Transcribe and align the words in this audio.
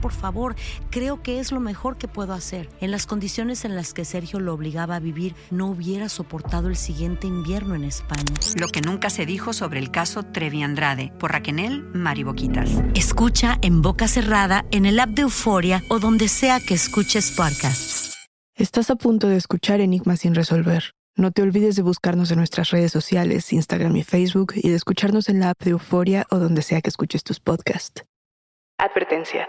por 0.00 0.12
favor. 0.12 0.54
Creo 0.90 1.22
que 1.22 1.40
es 1.40 1.52
lo 1.52 1.60
mejor 1.60 1.98
que 1.98 2.08
puedo 2.08 2.32
hacer. 2.32 2.68
En 2.80 2.90
las 2.90 3.06
condiciones 3.06 3.64
en 3.64 3.76
las 3.76 3.94
que 3.94 4.04
Sergio 4.04 4.40
lo 4.40 4.54
obligaba 4.54 4.96
a 4.96 5.00
vivir, 5.00 5.34
no 5.50 5.66
hubiera 5.66 6.08
soportado 6.08 6.68
el 6.68 6.76
siguiente 6.76 7.26
invierno 7.26 7.74
en 7.74 7.84
España. 7.84 8.24
Lo 8.58 8.68
que 8.68 8.80
nunca 8.80 9.10
se 9.10 9.26
dijo 9.26 9.52
sobre 9.52 9.80
el 9.80 9.90
caso 9.90 10.22
Trevi 10.22 10.62
Andrade, 10.62 11.12
por 11.18 11.32
Raquel 11.32 11.48
Mariboquitas. 11.94 12.70
Escucha 12.94 13.58
en 13.62 13.82
boca 13.82 14.06
cerrada, 14.06 14.64
en 14.70 14.86
el 14.86 15.00
app 15.00 15.10
de 15.10 15.22
Euforia 15.22 15.82
o 15.88 15.98
donde 15.98 16.28
sea 16.28 16.60
que 16.60 16.74
escuches 16.74 17.32
podcasts. 17.32 18.14
Estás 18.54 18.90
a 18.90 18.96
punto 18.96 19.28
de 19.28 19.36
escuchar 19.36 19.80
Enigmas 19.80 20.20
sin 20.20 20.34
resolver. 20.34 20.92
No 21.16 21.32
te 21.32 21.42
olvides 21.42 21.74
de 21.74 21.82
buscarnos 21.82 22.30
en 22.30 22.38
nuestras 22.38 22.70
redes 22.70 22.92
sociales, 22.92 23.52
Instagram 23.52 23.96
y 23.96 24.04
Facebook, 24.04 24.52
y 24.54 24.68
de 24.68 24.76
escucharnos 24.76 25.28
en 25.28 25.40
la 25.40 25.50
app 25.50 25.62
de 25.62 25.70
Euforia 25.70 26.26
o 26.30 26.38
donde 26.38 26.62
sea 26.62 26.80
que 26.80 26.90
escuches 26.90 27.24
tus 27.24 27.40
podcasts. 27.40 28.04
Advertencia. 28.78 29.48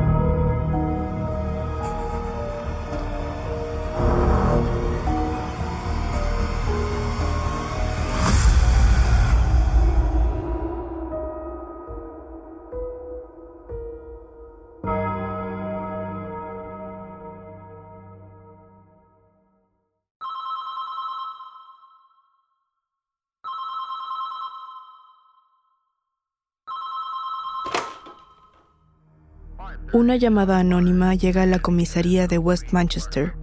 Una 29.93 30.15
llamada 30.15 30.57
anónima 30.57 31.15
llega 31.15 31.43
a 31.43 31.45
la 31.45 31.59
comisaría 31.59 32.25
de 32.25 32.37
West 32.37 32.71
Manchester. 32.71 33.33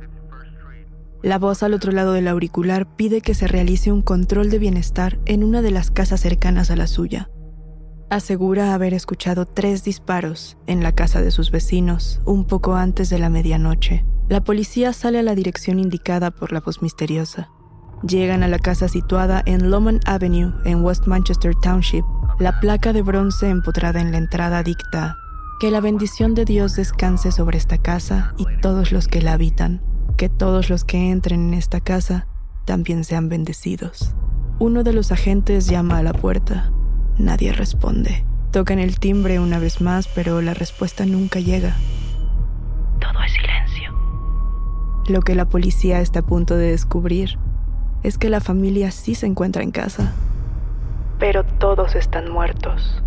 La 1.23 1.39
voz 1.39 1.63
al 1.63 1.75
otro 1.75 1.93
lado 1.93 2.15
del 2.15 2.27
auricular 2.27 2.97
pide 2.97 3.21
que 3.21 3.35
se 3.35 3.47
realice 3.47 3.93
un 3.93 4.01
control 4.01 4.49
de 4.49 4.59
bienestar 4.59 5.19
en 5.27 5.45
una 5.45 5.61
de 5.61 5.71
las 5.71 5.91
casas 5.91 6.23
cercanas 6.23 6.71
a 6.71 6.77
la 6.77 6.87
suya. 6.87 7.29
Asegura 8.09 8.73
haber 8.73 8.95
escuchado 8.95 9.45
tres 9.45 9.85
disparos 9.85 10.57
en 10.67 10.83
la 10.83 10.93
casa 10.93 11.21
de 11.21 11.33
sus 11.33 11.51
vecinos 11.51 12.23
un 12.25 12.47
poco 12.47 12.77
antes 12.77 13.11
de 13.11 13.19
la 13.19 13.29
medianoche. 13.29 14.07
La 14.31 14.43
policía 14.43 14.95
sale 14.95 15.19
a 15.19 15.23
la 15.23 15.35
dirección 15.35 15.79
indicada 15.79 16.31
por 16.31 16.53
la 16.53 16.61
voz 16.61 16.81
misteriosa. 16.81 17.51
Llegan 18.09 18.43
a 18.43 18.49
la 18.49 18.59
casa 18.59 18.89
situada 18.89 19.43
en 19.45 19.71
Lomond 19.71 20.01
Avenue, 20.07 20.55
en 20.65 20.83
West 20.83 21.07
Manchester 21.07 21.55
Township. 21.57 22.07
La 22.39 22.59
placa 22.59 22.95
de 22.95 23.03
bronce 23.03 23.51
empotrada 23.51 24.01
en 24.01 24.13
la 24.13 24.19
entrada 24.19 24.63
dicta 24.63 25.19
que 25.59 25.71
la 25.73 25.81
bendición 25.81 26.35
de 26.35 26.45
Dios 26.45 26.77
descanse 26.77 27.33
sobre 27.33 27.59
esta 27.59 27.79
casa 27.79 28.33
y 28.37 28.47
todos 28.61 28.93
los 28.93 29.09
que 29.09 29.21
la 29.21 29.33
habitan. 29.33 29.81
Que 30.17 30.29
todos 30.29 30.71
los 30.71 30.85
que 30.85 31.11
entren 31.11 31.49
en 31.49 31.55
esta 31.55 31.81
casa 31.81 32.29
también 32.65 33.03
sean 33.03 33.29
bendecidos. 33.29 34.15
Uno 34.61 34.85
de 34.85 34.93
los 34.93 35.11
agentes 35.11 35.67
llama 35.67 35.99
a 35.99 36.03
la 36.03 36.13
puerta. 36.13 36.71
Nadie 37.19 37.53
responde. 37.53 38.25
Tocan 38.53 38.79
el 38.79 39.01
timbre 39.01 39.41
una 39.41 39.59
vez 39.59 39.81
más, 39.81 40.07
pero 40.07 40.41
la 40.43 40.55
respuesta 40.55 41.05
nunca 41.07 41.41
llega. 41.41 41.75
Todo 43.01 43.21
es 43.25 43.33
silencio. 43.33 43.93
Lo 45.09 45.23
que 45.23 45.35
la 45.35 45.49
policía 45.49 46.01
está 46.01 46.21
a 46.21 46.27
punto 46.27 46.57
de 46.57 46.71
descubrir 46.71 47.37
es 48.05 48.17
que 48.17 48.31
la 48.31 48.41
familia 48.41 48.93
sí 48.93 49.17
se 49.17 49.27
encuentra 49.27 49.65
en 49.65 49.73
casa. 49.73 50.13
Pero 51.19 51.45
todos 51.45 51.97
están 51.97 52.31
muertos. 52.31 53.03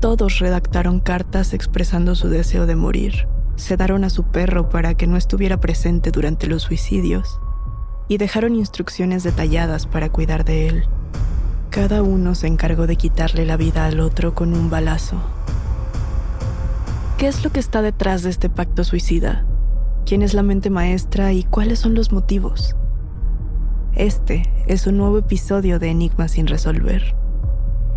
Todos 0.00 0.38
redactaron 0.38 1.00
cartas 1.00 1.52
expresando 1.52 2.14
su 2.14 2.28
deseo 2.28 2.66
de 2.66 2.76
morir. 2.76 3.26
Sedaron 3.56 4.04
a 4.04 4.10
su 4.10 4.22
perro 4.22 4.68
para 4.68 4.94
que 4.94 5.08
no 5.08 5.16
estuviera 5.16 5.58
presente 5.58 6.12
durante 6.12 6.46
los 6.46 6.62
suicidios. 6.62 7.40
Y 8.06 8.18
dejaron 8.18 8.54
instrucciones 8.54 9.24
detalladas 9.24 9.86
para 9.86 10.08
cuidar 10.08 10.44
de 10.44 10.68
él. 10.68 10.84
Cada 11.70 12.02
uno 12.02 12.36
se 12.36 12.46
encargó 12.46 12.86
de 12.86 12.94
quitarle 12.94 13.44
la 13.44 13.56
vida 13.56 13.86
al 13.86 13.98
otro 13.98 14.36
con 14.36 14.54
un 14.54 14.70
balazo. 14.70 15.16
¿Qué 17.18 17.26
es 17.26 17.42
lo 17.42 17.50
que 17.50 17.58
está 17.58 17.82
detrás 17.82 18.22
de 18.22 18.30
este 18.30 18.48
pacto 18.48 18.84
suicida? 18.84 19.44
¿Quién 20.06 20.22
es 20.22 20.32
la 20.32 20.44
mente 20.44 20.70
maestra 20.70 21.32
y 21.32 21.42
cuáles 21.42 21.80
son 21.80 21.94
los 21.94 22.12
motivos? 22.12 22.76
Este 23.96 24.44
es 24.68 24.86
un 24.86 24.96
nuevo 24.96 25.18
episodio 25.18 25.80
de 25.80 25.88
Enigma 25.88 26.28
sin 26.28 26.46
resolver. 26.46 27.16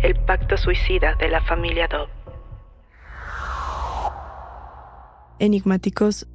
El 0.02 0.16
pacto 0.16 0.56
suicida 0.56 1.14
de 1.14 1.28
la 1.28 1.40
familia 1.40 1.86
Dobb. 1.86 2.08
Enigmáticos, 5.38 6.26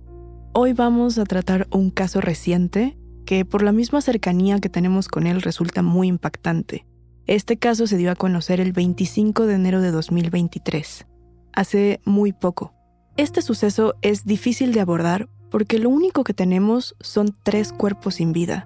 hoy 0.54 0.72
vamos 0.72 1.18
a 1.18 1.25
tratar 1.25 1.68
un 1.72 1.92
caso 1.92 2.22
reciente 2.22 2.98
que 3.25 3.44
por 3.44 3.64
la 3.64 3.74
misma 3.74 4.00
cercanía 4.00 4.60
que 4.60 4.69
tenemos 4.69 5.10
con 5.10 5.28
él 5.28 5.42
resulta 5.42 5.81
muy 5.81 6.08
impactante. 6.08 6.86
Este 7.25 7.58
caso 7.58 7.88
se 7.88 7.98
dio 7.98 8.10
a 8.10 8.16
conocer 8.16 8.62
el 8.62 8.72
25 8.72 9.46
de 9.46 9.56
enero 9.56 9.81
de 9.81 9.92
2023, 9.92 11.06
hace 11.52 12.00
muy 12.06 12.31
poco. 12.31 12.74
Este 13.18 13.42
suceso 13.42 13.96
es 14.02 14.24
difícil 14.24 14.72
de 14.72 14.80
abordar 14.80 15.28
porque 15.52 15.78
lo 15.78 15.90
único 15.90 16.24
que 16.24 16.34
tenemos 16.34 16.96
son 17.02 17.36
tres 17.44 17.74
cuerpos 17.74 18.16
sin 18.16 18.31
vida, 18.31 18.66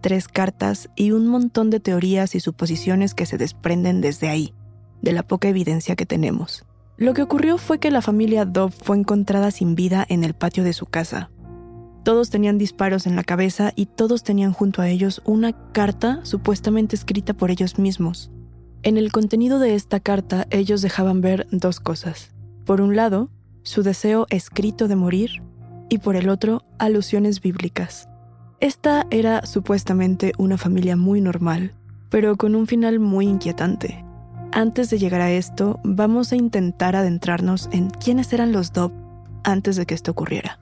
tres 0.00 0.28
cartas 0.28 0.90
y 0.96 1.12
un 1.12 1.26
montón 1.26 1.70
de 1.70 1.80
teorías 1.80 2.34
y 2.34 2.40
suposiciones 2.40 3.14
que 3.14 3.26
se 3.26 3.38
desprenden 3.38 4.00
desde 4.00 4.28
ahí, 4.28 4.54
de 5.02 5.12
la 5.12 5.22
poca 5.22 5.48
evidencia 5.48 5.96
que 5.96 6.06
tenemos. 6.06 6.64
Lo 6.96 7.14
que 7.14 7.22
ocurrió 7.22 7.56
fue 7.56 7.78
que 7.78 7.90
la 7.90 8.02
familia 8.02 8.44
Dove 8.44 8.72
fue 8.72 8.98
encontrada 8.98 9.50
sin 9.50 9.74
vida 9.74 10.04
en 10.08 10.22
el 10.22 10.34
patio 10.34 10.64
de 10.64 10.74
su 10.74 10.84
casa. 10.84 11.30
Todos 12.02 12.28
tenían 12.28 12.58
disparos 12.58 13.06
en 13.06 13.16
la 13.16 13.24
cabeza 13.24 13.72
y 13.74 13.86
todos 13.86 14.22
tenían 14.22 14.52
junto 14.52 14.82
a 14.82 14.88
ellos 14.88 15.22
una 15.24 15.52
carta 15.72 16.20
supuestamente 16.24 16.96
escrita 16.96 17.32
por 17.32 17.50
ellos 17.50 17.78
mismos. 17.78 18.30
En 18.82 18.98
el 18.98 19.12
contenido 19.12 19.58
de 19.58 19.76
esta 19.76 19.98
carta 19.98 20.46
ellos 20.50 20.82
dejaban 20.82 21.22
ver 21.22 21.46
dos 21.50 21.80
cosas. 21.80 22.34
Por 22.66 22.82
un 22.82 22.96
lado, 22.96 23.30
su 23.62 23.82
deseo 23.82 24.26
escrito 24.28 24.86
de 24.86 24.96
morir 24.96 25.42
y 25.88 25.98
por 25.98 26.16
el 26.16 26.28
otro, 26.28 26.64
alusiones 26.78 27.40
bíblicas. 27.40 28.09
Esta 28.60 29.06
era 29.10 29.46
supuestamente 29.46 30.32
una 30.36 30.58
familia 30.58 30.94
muy 30.94 31.22
normal, 31.22 31.72
pero 32.10 32.36
con 32.36 32.54
un 32.54 32.66
final 32.66 33.00
muy 33.00 33.26
inquietante. 33.26 34.04
Antes 34.52 34.90
de 34.90 34.98
llegar 34.98 35.22
a 35.22 35.30
esto, 35.30 35.80
vamos 35.82 36.32
a 36.32 36.36
intentar 36.36 36.94
adentrarnos 36.94 37.70
en 37.72 37.88
quiénes 37.88 38.30
eran 38.34 38.52
los 38.52 38.74
Dobb 38.74 38.92
antes 39.44 39.76
de 39.76 39.86
que 39.86 39.94
esto 39.94 40.10
ocurriera. 40.10 40.58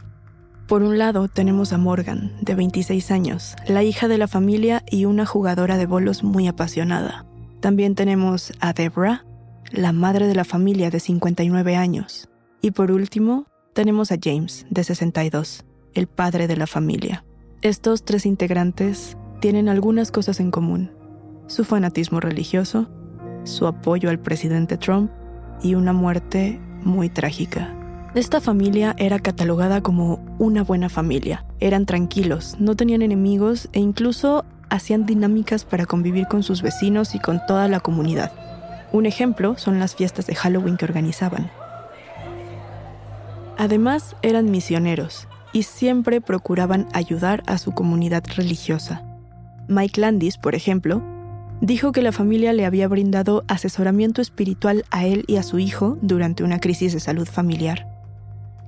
Por 0.68 0.84
un 0.84 0.96
lado 0.96 1.26
tenemos 1.26 1.72
a 1.72 1.78
Morgan, 1.78 2.30
de 2.40 2.54
26 2.54 3.10
años, 3.10 3.56
la 3.66 3.82
hija 3.82 4.06
de 4.06 4.18
la 4.18 4.28
familia 4.28 4.84
y 4.88 5.06
una 5.06 5.26
jugadora 5.26 5.76
de 5.76 5.86
bolos 5.86 6.22
muy 6.22 6.46
apasionada. 6.46 7.26
También 7.58 7.96
tenemos 7.96 8.52
a 8.60 8.74
Debra, 8.74 9.24
la 9.72 9.92
madre 9.92 10.28
de 10.28 10.36
la 10.36 10.44
familia 10.44 10.90
de 10.90 11.00
59 11.00 11.74
años. 11.74 12.28
Y 12.60 12.70
por 12.70 12.92
último, 12.92 13.46
tenemos 13.72 14.12
a 14.12 14.18
James, 14.22 14.66
de 14.70 14.84
62, 14.84 15.64
el 15.94 16.06
padre 16.06 16.46
de 16.46 16.56
la 16.56 16.68
familia. 16.68 17.24
Estos 17.60 18.04
tres 18.04 18.24
integrantes 18.24 19.16
tienen 19.40 19.68
algunas 19.68 20.12
cosas 20.12 20.38
en 20.38 20.52
común. 20.52 20.92
Su 21.48 21.64
fanatismo 21.64 22.20
religioso, 22.20 22.88
su 23.42 23.66
apoyo 23.66 24.10
al 24.10 24.20
presidente 24.20 24.76
Trump 24.76 25.10
y 25.60 25.74
una 25.74 25.92
muerte 25.92 26.60
muy 26.84 27.08
trágica. 27.08 27.74
Esta 28.14 28.40
familia 28.40 28.94
era 28.96 29.18
catalogada 29.18 29.80
como 29.80 30.24
una 30.38 30.62
buena 30.62 30.88
familia. 30.88 31.46
Eran 31.58 31.84
tranquilos, 31.84 32.54
no 32.60 32.76
tenían 32.76 33.02
enemigos 33.02 33.68
e 33.72 33.80
incluso 33.80 34.44
hacían 34.70 35.04
dinámicas 35.04 35.64
para 35.64 35.84
convivir 35.84 36.28
con 36.28 36.44
sus 36.44 36.62
vecinos 36.62 37.16
y 37.16 37.18
con 37.18 37.40
toda 37.48 37.66
la 37.66 37.80
comunidad. 37.80 38.30
Un 38.92 39.04
ejemplo 39.04 39.58
son 39.58 39.80
las 39.80 39.96
fiestas 39.96 40.28
de 40.28 40.36
Halloween 40.36 40.76
que 40.76 40.84
organizaban. 40.84 41.50
Además, 43.56 44.14
eran 44.22 44.48
misioneros 44.48 45.26
y 45.52 45.64
siempre 45.64 46.20
procuraban 46.20 46.88
ayudar 46.92 47.42
a 47.46 47.58
su 47.58 47.72
comunidad 47.72 48.24
religiosa. 48.36 49.02
Mike 49.68 50.00
Landis, 50.00 50.38
por 50.38 50.54
ejemplo, 50.54 51.02
dijo 51.60 51.92
que 51.92 52.02
la 52.02 52.12
familia 52.12 52.52
le 52.52 52.64
había 52.64 52.88
brindado 52.88 53.44
asesoramiento 53.48 54.22
espiritual 54.22 54.84
a 54.90 55.06
él 55.06 55.24
y 55.26 55.36
a 55.36 55.42
su 55.42 55.58
hijo 55.58 55.98
durante 56.00 56.44
una 56.44 56.60
crisis 56.60 56.92
de 56.92 57.00
salud 57.00 57.26
familiar. 57.26 57.86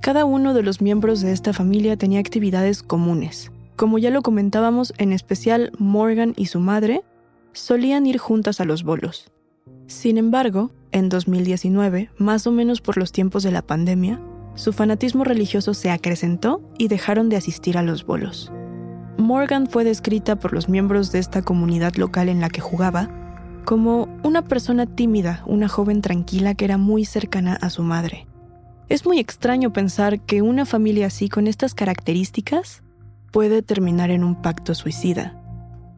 Cada 0.01 0.25
uno 0.25 0.53
de 0.53 0.63
los 0.63 0.81
miembros 0.81 1.21
de 1.21 1.31
esta 1.31 1.53
familia 1.53 1.95
tenía 1.95 2.19
actividades 2.19 2.81
comunes. 2.83 3.51
Como 3.75 3.97
ya 3.97 4.09
lo 4.09 4.21
comentábamos, 4.21 4.93
en 4.97 5.13
especial 5.13 5.71
Morgan 5.77 6.33
y 6.35 6.47
su 6.47 6.59
madre 6.59 7.03
solían 7.53 8.05
ir 8.05 8.17
juntas 8.17 8.59
a 8.61 8.65
los 8.65 8.83
bolos. 8.83 9.31
Sin 9.87 10.17
embargo, 10.17 10.71
en 10.91 11.09
2019, 11.09 12.09
más 12.17 12.47
o 12.47 12.51
menos 12.51 12.81
por 12.81 12.97
los 12.97 13.11
tiempos 13.11 13.43
de 13.43 13.51
la 13.51 13.61
pandemia, 13.61 14.19
su 14.55 14.73
fanatismo 14.73 15.23
religioso 15.23 15.73
se 15.73 15.91
acrecentó 15.91 16.61
y 16.77 16.87
dejaron 16.87 17.29
de 17.29 17.37
asistir 17.37 17.77
a 17.77 17.83
los 17.83 18.05
bolos. 18.05 18.51
Morgan 19.17 19.67
fue 19.67 19.83
descrita 19.83 20.37
por 20.37 20.53
los 20.53 20.67
miembros 20.67 21.11
de 21.11 21.19
esta 21.19 21.41
comunidad 21.41 21.95
local 21.95 22.29
en 22.29 22.41
la 22.41 22.49
que 22.49 22.61
jugaba 22.61 23.09
como 23.65 24.07
una 24.23 24.41
persona 24.41 24.85
tímida, 24.85 25.43
una 25.45 25.67
joven 25.67 26.01
tranquila 26.01 26.55
que 26.55 26.65
era 26.65 26.77
muy 26.77 27.05
cercana 27.05 27.53
a 27.61 27.69
su 27.69 27.83
madre. 27.83 28.27
Es 28.89 29.05
muy 29.05 29.19
extraño 29.19 29.71
pensar 29.71 30.19
que 30.21 30.41
una 30.41 30.65
familia 30.65 31.07
así 31.07 31.29
con 31.29 31.47
estas 31.47 31.73
características 31.73 32.83
puede 33.31 33.61
terminar 33.61 34.11
en 34.11 34.23
un 34.23 34.41
pacto 34.41 34.75
suicida. 34.75 35.37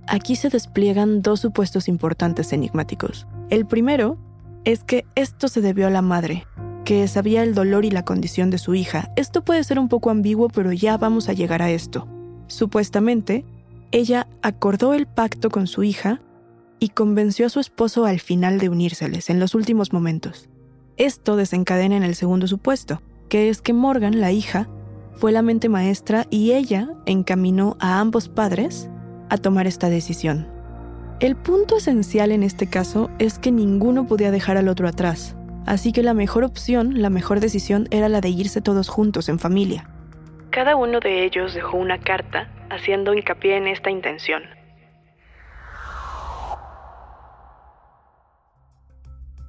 Aquí 0.08 0.36
se 0.36 0.50
despliegan 0.50 1.22
dos 1.22 1.40
supuestos 1.40 1.88
importantes 1.88 2.54
enigmáticos. 2.54 3.26
El 3.50 3.66
primero 3.66 4.18
es 4.66 4.84
que 4.84 5.06
esto 5.16 5.48
se 5.48 5.62
debió 5.62 5.88
a 5.88 5.90
la 5.90 6.02
madre, 6.02 6.46
que 6.84 7.08
sabía 7.08 7.44
el 7.44 7.54
dolor 7.54 7.86
y 7.86 7.92
la 7.92 8.06
condición 8.06 8.50
de 8.50 8.58
su 8.58 8.76
hija. 8.76 9.12
Esto 9.16 9.44
puede 9.44 9.64
ser 9.64 9.80
un 9.80 9.90
poco 9.90 10.10
ambiguo, 10.10 10.50
pero 10.50 10.72
ya 10.72 10.98
vamos 10.98 11.30
a 11.30 11.34
llegar 11.34 11.62
a 11.62 11.72
esto. 11.72 12.08
Supuestamente, 12.48 13.46
ella 13.92 14.28
acordó 14.42 14.94
el 14.94 15.08
pacto 15.08 15.50
con 15.50 15.68
su 15.68 15.84
hija 15.84 16.22
y 16.80 16.90
convenció 16.90 17.46
a 17.46 17.50
su 17.50 17.60
esposo 17.60 18.06
al 18.06 18.20
final 18.20 18.60
de 18.60 18.70
unírseles, 18.70 19.30
en 19.30 19.40
los 19.40 19.56
últimos 19.56 19.94
momentos. 19.94 20.50
Esto 20.98 21.36
desencadena 21.36 21.96
en 21.96 22.04
el 22.04 22.16
segundo 22.16 22.48
supuesto, 22.48 23.02
que 23.30 23.50
es 23.50 23.62
que 23.62 23.74
Morgan, 23.74 24.20
la 24.20 24.32
hija, 24.32 24.68
fue 25.14 25.32
la 25.32 25.42
mente 25.42 25.70
maestra 25.70 26.28
y 26.30 26.52
ella 26.52 26.90
encaminó 27.06 27.78
a 27.80 28.00
ambos 28.00 28.30
padres 28.30 28.90
a 29.30 29.38
tomar 29.38 29.68
esta 29.68 29.90
decisión. 29.90 30.48
El 31.20 31.36
punto 31.36 31.78
esencial 31.78 32.32
en 32.32 32.44
este 32.44 32.68
caso 32.68 33.10
es 33.20 33.40
que 33.40 33.52
ninguno 33.52 34.06
podía 34.08 34.32
dejar 34.32 34.58
al 34.58 34.68
otro 34.68 34.88
atrás, 34.88 35.36
así 35.66 35.92
que 35.92 36.04
la 36.04 36.14
mejor 36.14 36.44
opción, 36.44 37.02
la 37.02 37.10
mejor 37.10 37.40
decisión 37.40 37.88
era 37.92 38.10
la 38.10 38.22
de 38.22 38.30
irse 38.30 38.62
todos 38.62 38.90
juntos 38.90 39.30
en 39.30 39.40
familia. 39.40 39.90
Cada 40.52 40.76
uno 40.76 41.00
de 41.00 41.26
ellos 41.26 41.54
dejó 41.54 41.78
una 41.78 42.00
carta 42.00 42.50
haciendo 42.70 43.14
hincapié 43.14 43.58
en 43.58 43.68
esta 43.68 43.90
intención. 43.90 44.44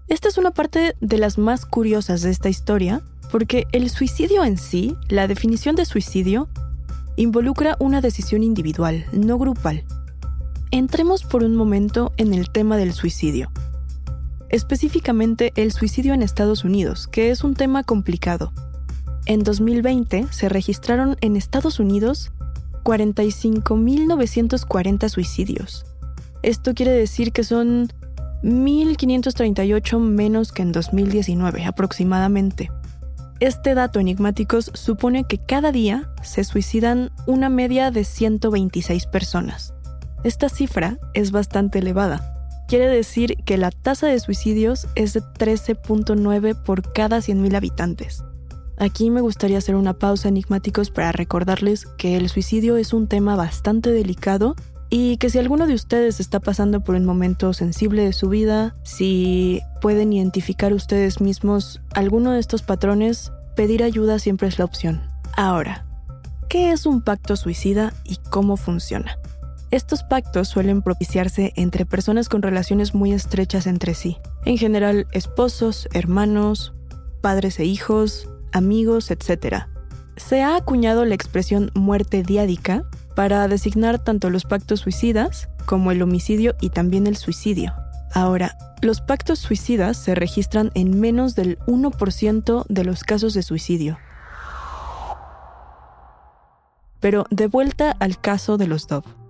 Esta 0.08 0.28
es 0.28 0.38
una 0.38 0.52
parte 0.52 0.94
de 1.00 1.18
las 1.18 1.38
más 1.38 1.66
curiosas 1.66 2.22
de 2.22 2.30
esta 2.30 2.48
historia, 2.48 3.02
porque 3.32 3.64
el 3.72 3.90
suicidio 3.90 4.44
en 4.44 4.58
sí, 4.58 4.96
la 5.08 5.26
definición 5.26 5.76
de 5.76 5.84
suicidio, 5.84 6.48
involucra 7.16 7.76
una 7.80 8.00
decisión 8.00 8.42
individual, 8.42 9.04
no 9.12 9.38
grupal. 9.38 9.84
Entremos 10.70 11.24
por 11.24 11.42
un 11.42 11.56
momento 11.56 12.12
en 12.16 12.34
el 12.34 12.50
tema 12.50 12.76
del 12.76 12.92
suicidio 12.92 13.50
específicamente 14.48 15.52
el 15.56 15.72
suicidio 15.72 16.14
en 16.14 16.22
Estados 16.22 16.64
Unidos, 16.64 17.08
que 17.08 17.30
es 17.30 17.44
un 17.44 17.54
tema 17.54 17.82
complicado. 17.82 18.52
En 19.26 19.42
2020 19.42 20.28
se 20.30 20.48
registraron 20.48 21.16
en 21.20 21.36
Estados 21.36 21.80
Unidos 21.80 22.32
45.940 22.84 25.08
suicidios. 25.08 25.84
Esto 26.42 26.74
quiere 26.74 26.92
decir 26.92 27.32
que 27.32 27.42
son 27.44 27.88
1.538 28.42 29.98
menos 29.98 30.52
que 30.52 30.60
en 30.62 30.70
2019 30.72 31.64
aproximadamente. 31.64 32.70
Este 33.40 33.74
dato 33.74 33.98
enigmáticos 33.98 34.70
supone 34.74 35.24
que 35.24 35.38
cada 35.38 35.72
día 35.72 36.08
se 36.22 36.44
suicidan 36.44 37.10
una 37.26 37.48
media 37.48 37.90
de 37.90 38.04
126 38.04 39.06
personas. 39.06 39.74
Esta 40.22 40.48
cifra 40.48 41.00
es 41.14 41.32
bastante 41.32 41.80
elevada, 41.80 42.33
quiere 42.68 42.88
decir 42.88 43.36
que 43.44 43.58
la 43.58 43.70
tasa 43.70 44.06
de 44.06 44.20
suicidios 44.20 44.86
es 44.94 45.12
de 45.12 45.20
13.9 45.20 46.62
por 46.62 46.92
cada 46.92 47.18
100.000 47.18 47.56
habitantes. 47.56 48.24
Aquí 48.76 49.10
me 49.10 49.20
gustaría 49.20 49.58
hacer 49.58 49.76
una 49.76 49.94
pausa 49.94 50.28
enigmáticos 50.28 50.90
para 50.90 51.12
recordarles 51.12 51.86
que 51.96 52.16
el 52.16 52.28
suicidio 52.28 52.76
es 52.76 52.92
un 52.92 53.06
tema 53.06 53.36
bastante 53.36 53.92
delicado 53.92 54.56
y 54.90 55.16
que 55.18 55.30
si 55.30 55.38
alguno 55.38 55.66
de 55.66 55.74
ustedes 55.74 56.20
está 56.20 56.40
pasando 56.40 56.82
por 56.82 56.94
un 56.94 57.04
momento 57.04 57.52
sensible 57.52 58.04
de 58.04 58.12
su 58.12 58.28
vida, 58.28 58.74
si 58.82 59.60
pueden 59.80 60.12
identificar 60.12 60.72
ustedes 60.72 61.20
mismos 61.20 61.80
alguno 61.94 62.32
de 62.32 62.40
estos 62.40 62.62
patrones, 62.62 63.32
pedir 63.56 63.82
ayuda 63.82 64.18
siempre 64.18 64.48
es 64.48 64.58
la 64.58 64.64
opción. 64.64 65.02
Ahora, 65.36 65.86
¿qué 66.48 66.70
es 66.70 66.86
un 66.86 67.02
pacto 67.02 67.36
suicida 67.36 67.92
y 68.04 68.16
cómo 68.30 68.56
funciona? 68.56 69.18
Estos 69.70 70.02
pactos 70.02 70.48
suelen 70.48 70.82
propiciarse 70.82 71.52
entre 71.56 71.86
personas 71.86 72.28
con 72.28 72.42
relaciones 72.42 72.94
muy 72.94 73.12
estrechas 73.12 73.66
entre 73.66 73.94
sí, 73.94 74.18
en 74.44 74.56
general 74.58 75.06
esposos, 75.12 75.88
hermanos, 75.92 76.74
padres 77.20 77.58
e 77.58 77.64
hijos, 77.64 78.28
amigos, 78.52 79.10
etc. 79.10 79.64
Se 80.16 80.42
ha 80.42 80.56
acuñado 80.56 81.04
la 81.04 81.14
expresión 81.14 81.70
muerte 81.74 82.22
diádica 82.22 82.84
para 83.16 83.48
designar 83.48 83.98
tanto 83.98 84.30
los 84.30 84.44
pactos 84.44 84.80
suicidas 84.80 85.48
como 85.66 85.90
el 85.90 86.02
homicidio 86.02 86.54
y 86.60 86.70
también 86.70 87.06
el 87.06 87.16
suicidio. 87.16 87.74
Ahora, 88.12 88.56
los 88.80 89.00
pactos 89.00 89.38
suicidas 89.38 89.96
se 89.96 90.14
registran 90.14 90.70
en 90.74 91.00
menos 91.00 91.34
del 91.34 91.58
1% 91.60 92.66
de 92.68 92.84
los 92.84 93.02
casos 93.02 93.34
de 93.34 93.42
suicidio. 93.42 93.98
Pero 97.00 97.24
de 97.30 97.48
vuelta 97.48 97.96
al 97.98 98.20
caso 98.20 98.56
de 98.56 98.66
los 98.66 98.86
Dove. 98.86 99.23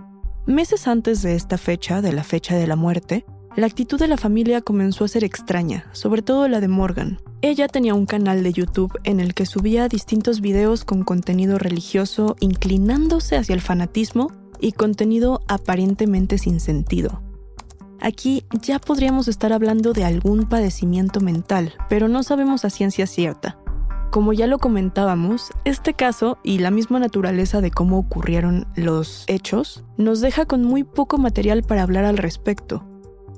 Meses 0.46 0.88
antes 0.88 1.22
de 1.22 1.36
esta 1.36 1.56
fecha, 1.56 2.02
de 2.02 2.12
la 2.12 2.22
fecha 2.22 2.54
de 2.54 2.66
la 2.66 2.76
muerte, 2.76 3.24
La 3.56 3.66
actitud 3.66 4.00
de 4.00 4.08
la 4.08 4.16
familia 4.16 4.62
comenzó 4.62 5.04
a 5.04 5.08
ser 5.08 5.22
extraña, 5.22 5.88
sobre 5.92 6.22
todo 6.22 6.48
la 6.48 6.60
de 6.60 6.66
Morgan. 6.66 7.20
Ella 7.40 7.68
tenía 7.68 7.94
un 7.94 8.04
canal 8.04 8.42
de 8.42 8.52
YouTube 8.52 8.98
en 9.04 9.20
el 9.20 9.32
que 9.32 9.46
subía 9.46 9.86
distintos 9.86 10.40
videos 10.40 10.84
con 10.84 11.04
contenido 11.04 11.56
religioso 11.56 12.34
inclinándose 12.40 13.36
hacia 13.36 13.54
el 13.54 13.60
fanatismo 13.60 14.32
y 14.58 14.72
contenido 14.72 15.40
aparentemente 15.46 16.36
sin 16.36 16.58
sentido. 16.58 17.22
Aquí 18.00 18.44
ya 18.60 18.80
podríamos 18.80 19.28
estar 19.28 19.52
hablando 19.52 19.92
de 19.92 20.04
algún 20.04 20.48
padecimiento 20.48 21.20
mental, 21.20 21.74
pero 21.88 22.08
no 22.08 22.24
sabemos 22.24 22.64
a 22.64 22.70
ciencia 22.70 23.06
cierta. 23.06 23.56
Como 24.14 24.32
ya 24.32 24.46
lo 24.46 24.58
comentábamos, 24.58 25.50
este 25.64 25.92
caso 25.92 26.38
y 26.44 26.58
la 26.58 26.70
misma 26.70 27.00
naturaleza 27.00 27.60
de 27.60 27.72
cómo 27.72 27.98
ocurrieron 27.98 28.68
los 28.76 29.24
hechos 29.26 29.82
nos 29.96 30.20
deja 30.20 30.46
con 30.46 30.62
muy 30.62 30.84
poco 30.84 31.18
material 31.18 31.64
para 31.64 31.82
hablar 31.82 32.04
al 32.04 32.16
respecto, 32.16 32.84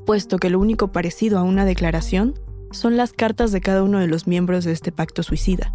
puesto 0.05 0.37
que 0.37 0.51
lo 0.51 0.61
único 0.61 0.93
parecido 0.93 1.39
a 1.39 1.45
una 1.45 1.65
declaración 1.65 2.35
son 2.73 2.99
las 2.99 3.15
cartas 3.15 3.53
de 3.53 3.63
cada 3.63 3.83
uno 3.83 4.01
de 4.01 4.07
los 4.07 4.27
miembros 4.27 4.67
de 4.67 4.73
este 4.73 4.93
pacto 4.93 5.23
suicida. 5.23 5.73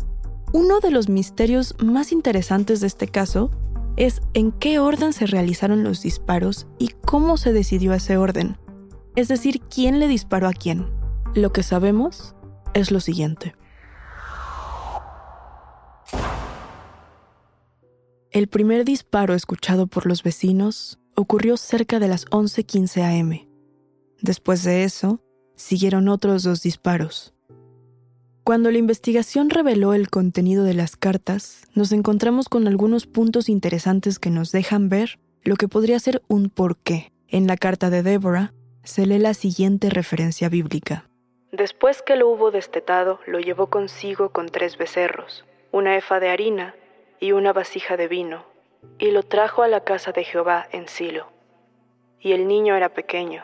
Uno 0.54 0.80
de 0.82 0.92
los 0.92 1.10
misterios 1.10 1.76
más 1.84 2.12
interesantes 2.12 2.80
de 2.80 2.86
este 2.86 3.08
caso 3.08 3.50
es 3.98 4.22
en 4.36 4.52
qué 4.52 4.78
orden 4.78 5.14
se 5.14 5.26
realizaron 5.26 5.84
los 5.84 6.04
disparos 6.04 6.68
y 6.78 6.90
cómo 6.90 7.38
se 7.38 7.54
decidió 7.54 7.96
ese 7.96 8.18
orden, 8.18 8.56
es 9.16 9.30
decir, 9.30 9.62
quién 9.62 10.00
le 10.00 10.08
disparó 10.08 10.48
a 10.48 10.54
quién. 10.54 10.86
Lo 11.34 11.52
que 11.52 11.64
sabemos 11.64 12.36
es 12.76 12.92
lo 12.92 13.00
siguiente. 13.00 13.56
El 18.32 18.48
primer 18.48 18.86
disparo 18.86 19.34
escuchado 19.34 19.88
por 19.88 20.06
los 20.06 20.24
vecinos 20.24 20.98
ocurrió 21.16 21.58
cerca 21.58 22.00
de 22.00 22.08
las 22.08 22.26
11:15 22.28 23.04
am. 23.04 23.46
Después 24.22 24.64
de 24.64 24.86
eso, 24.86 25.20
siguieron 25.56 26.08
otros 26.08 26.44
dos 26.44 26.64
disparos. 26.64 27.34
Cuando 28.46 28.72
la 28.72 28.78
investigación 28.78 29.50
reveló 29.50 29.94
el 29.94 30.10
contenido 30.10 30.64
de 30.64 30.74
las 30.74 30.96
cartas, 30.96 31.68
nos 31.76 31.92
encontramos 31.92 32.48
con 32.48 32.70
algunos 32.70 33.06
puntos 33.06 33.50
interesantes 33.50 34.18
que 34.18 34.30
nos 34.30 34.54
dejan 34.54 34.88
ver 34.88 35.20
lo 35.44 35.58
que 35.58 35.68
podría 35.68 36.00
ser 36.00 36.22
un 36.30 36.50
porqué. 36.50 37.12
En 37.28 37.48
la 37.48 37.58
carta 37.58 37.90
de 37.90 38.02
Deborah 38.02 38.54
se 38.86 39.06
lee 39.06 39.20
la 39.20 39.34
siguiente 39.34 39.90
referencia 39.90 40.48
bíblica. 40.48 41.10
Después 41.52 42.02
que 42.02 42.16
lo 42.16 42.30
hubo 42.30 42.50
destetado, 42.50 43.20
lo 43.28 43.42
llevó 43.42 43.68
consigo 43.68 44.30
con 44.30 44.48
tres 44.48 44.78
becerros, 44.78 45.44
una 45.74 45.98
efa 45.98 46.22
de 46.22 46.30
harina 46.30 46.76
y 47.22 47.34
una 47.34 47.54
vasija 47.54 47.98
de 47.98 48.08
vino, 48.08 48.44
y 48.98 49.12
lo 49.12 49.22
trajo 49.22 49.62
a 49.62 49.68
la 49.68 49.84
casa 49.84 50.12
de 50.12 50.24
Jehová 50.24 50.68
en 50.72 50.88
Silo. 50.88 51.28
Y 52.20 52.34
el 52.34 52.48
niño 52.48 52.76
era 52.76 52.90
pequeño, 52.90 53.44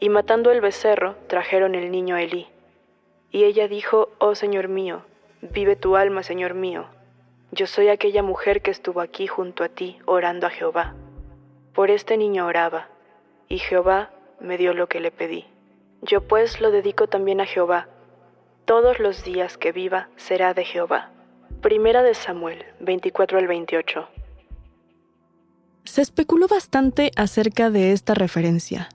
y 0.00 0.08
matando 0.08 0.50
el 0.50 0.60
becerro, 0.60 1.14
trajeron 1.28 1.76
el 1.76 1.92
niño 1.92 2.16
a 2.16 2.22
Elí. 2.22 2.48
Y 3.30 3.44
ella 3.44 3.68
dijo, 3.68 4.08
Oh 4.18 4.34
Señor 4.34 4.66
mío, 4.66 5.02
vive 5.40 5.76
tu 5.76 5.94
alma, 5.94 6.24
Señor 6.24 6.54
mío. 6.54 6.86
Yo 7.52 7.68
soy 7.68 7.88
aquella 7.88 8.24
mujer 8.24 8.60
que 8.60 8.72
estuvo 8.72 9.00
aquí 9.00 9.28
junto 9.28 9.62
a 9.62 9.68
ti, 9.68 10.00
orando 10.04 10.48
a 10.48 10.50
Jehová. 10.50 10.94
Por 11.74 11.92
este 11.92 12.16
niño 12.16 12.44
oraba, 12.44 12.88
y 13.48 13.58
Jehová 13.58 14.10
me 14.40 14.58
dio 14.58 14.74
lo 14.74 14.88
que 14.88 14.98
le 14.98 15.12
pedí. 15.12 15.46
Yo 16.00 16.22
pues 16.22 16.60
lo 16.60 16.72
dedico 16.72 17.06
también 17.06 17.40
a 17.40 17.46
Jehová. 17.46 17.86
Todos 18.64 18.98
los 18.98 19.22
días 19.22 19.58
que 19.58 19.70
viva 19.70 20.08
será 20.16 20.54
de 20.54 20.64
Jehová. 20.64 21.11
Primera 21.62 22.02
de 22.02 22.14
Samuel, 22.14 22.64
24 22.80 23.38
al 23.38 23.46
28. 23.46 24.08
Se 25.84 26.02
especuló 26.02 26.48
bastante 26.48 27.10
acerca 27.16 27.70
de 27.70 27.92
esta 27.92 28.14
referencia, 28.14 28.88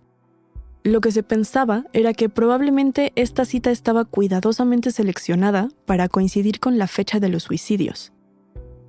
lo 0.88 1.02
que 1.02 1.12
se 1.12 1.22
pensaba 1.22 1.84
era 1.92 2.14
que 2.14 2.30
probablemente 2.30 3.12
esta 3.18 3.44
cita 3.44 3.72
estaba 3.72 4.06
cuidadosamente 4.06 4.92
seleccionada 4.92 5.68
para 5.86 6.08
coincidir 6.08 6.62
con 6.62 6.78
la 6.78 6.88
fecha 6.88 7.20
de 7.20 7.28
los 7.28 7.44
suicidios. 7.44 8.14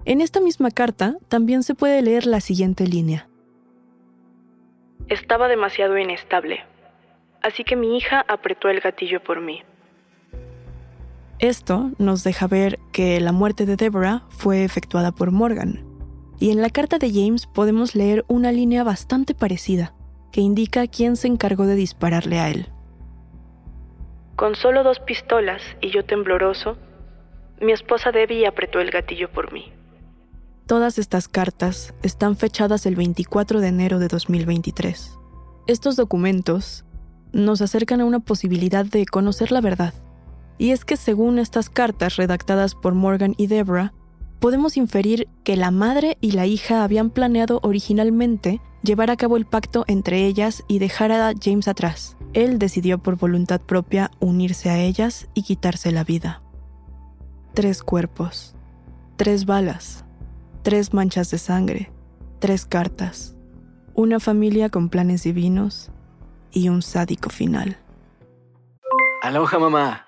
En 0.04 0.20
esta 0.20 0.40
misma 0.40 0.70
carta 0.70 1.16
también 1.28 1.64
se 1.64 1.75
puede 1.75 2.00
leer 2.02 2.25
la 2.25 2.40
siguiente 2.40 2.87
línea. 2.87 3.28
Estaba 5.08 5.49
demasiado 5.49 5.99
inestable, 5.99 6.64
así 7.42 7.64
que 7.64 7.75
mi 7.75 7.97
hija 7.97 8.25
apretó 8.28 8.68
el 8.68 8.78
gatillo 8.78 9.20
por 9.20 9.40
mí. 9.40 9.64
Esto 11.40 11.92
nos 11.99 12.25
deja 12.25 12.49
ver 12.49 12.80
que 12.92 13.21
la 13.21 13.30
muerte 13.30 13.64
de 13.64 13.76
Deborah 13.76 14.25
fue 14.28 14.64
efectuada 14.64 15.12
por 15.12 15.30
Morgan, 15.30 15.85
y 16.40 16.50
en 16.50 16.61
la 16.61 16.71
carta 16.71 16.99
de 16.99 17.12
James 17.12 17.47
podemos 17.47 17.95
leer 17.95 18.25
una 18.26 18.50
línea 18.50 18.83
bastante 18.83 19.35
parecida 19.35 19.95
que 20.33 20.40
indica 20.40 20.87
quién 20.88 21.16
se 21.16 21.28
encargó 21.28 21.66
de 21.66 21.76
dispararle 21.76 22.40
a 22.40 22.50
él. 22.50 22.68
Con 24.35 24.57
solo 24.57 24.83
dos 24.83 24.99
pistolas 25.00 25.62
y 25.80 25.90
yo 25.90 26.04
tembloroso, 26.04 26.76
mi 27.61 27.73
esposa 27.73 28.11
Debbie 28.11 28.47
apretó 28.47 28.80
el 28.80 28.90
gatillo 28.90 29.30
por 29.30 29.52
mí. 29.52 29.73
Todas 30.66 30.99
estas 30.99 31.28
cartas 31.28 31.95
están 32.02 32.37
fechadas 32.37 32.85
el 32.85 32.95
24 32.95 33.61
de 33.61 33.68
enero 33.68 33.99
de 33.99 34.09
2023. 34.09 35.18
Estos 35.66 35.97
documentos 35.97 36.85
nos 37.33 37.62
acercan 37.62 38.00
a 38.00 38.04
una 38.04 38.21
posibilidad 38.21 38.85
de 38.85 39.07
conocer 39.07 39.50
la 39.50 39.61
verdad. 39.61 39.95
Y 40.59 40.73
es 40.73 40.85
que 40.85 40.97
según 40.97 41.38
estas 41.38 41.71
cartas 41.71 42.17
redactadas 42.17 42.75
por 42.75 42.95
Morgan 42.95 43.35
y 43.38 43.47
Deborah, 43.47 43.93
podemos 44.41 44.77
inferir 44.77 45.29
que 45.45 45.57
la 45.57 45.71
madre 45.71 46.19
y 46.21 46.33
la 46.33 46.47
hija 46.47 46.85
habían 46.85 47.11
planeado 47.11 47.61
originalmente 47.62 48.61
llevar 48.83 49.11
a 49.11 49.17
cabo 49.17 49.37
el 49.37 49.47
pacto 49.47 49.85
entre 49.88 50.27
ellas 50.27 50.65
y 50.69 50.79
dejar 50.79 51.12
a 51.12 51.33
James 51.41 51.69
atrás. 51.69 52.17
Él 52.35 52.59
decidió 52.59 52.99
por 52.99 53.17
voluntad 53.17 53.61
propia 53.61 54.11
unirse 54.21 54.71
a 54.71 54.79
ellas 54.79 55.29
y 55.35 55.43
quitarse 55.43 55.93
la 55.93 56.05
vida. 56.05 56.43
Tres 57.55 57.83
cuerpos, 57.83 58.55
tres 59.17 59.47
balas, 59.47 60.05
tres 60.62 60.93
manchas 60.93 61.31
de 61.31 61.38
sangre, 61.38 61.91
tres 62.38 62.67
cartas, 62.67 63.35
una 63.95 64.21
familia 64.21 64.69
con 64.69 64.91
planes 64.91 65.25
divinos 65.25 65.91
y 66.53 66.69
un 66.69 66.83
sádico 66.83 67.31
final. 67.31 67.79
Aloha 69.23 69.59
mamá, 69.59 70.08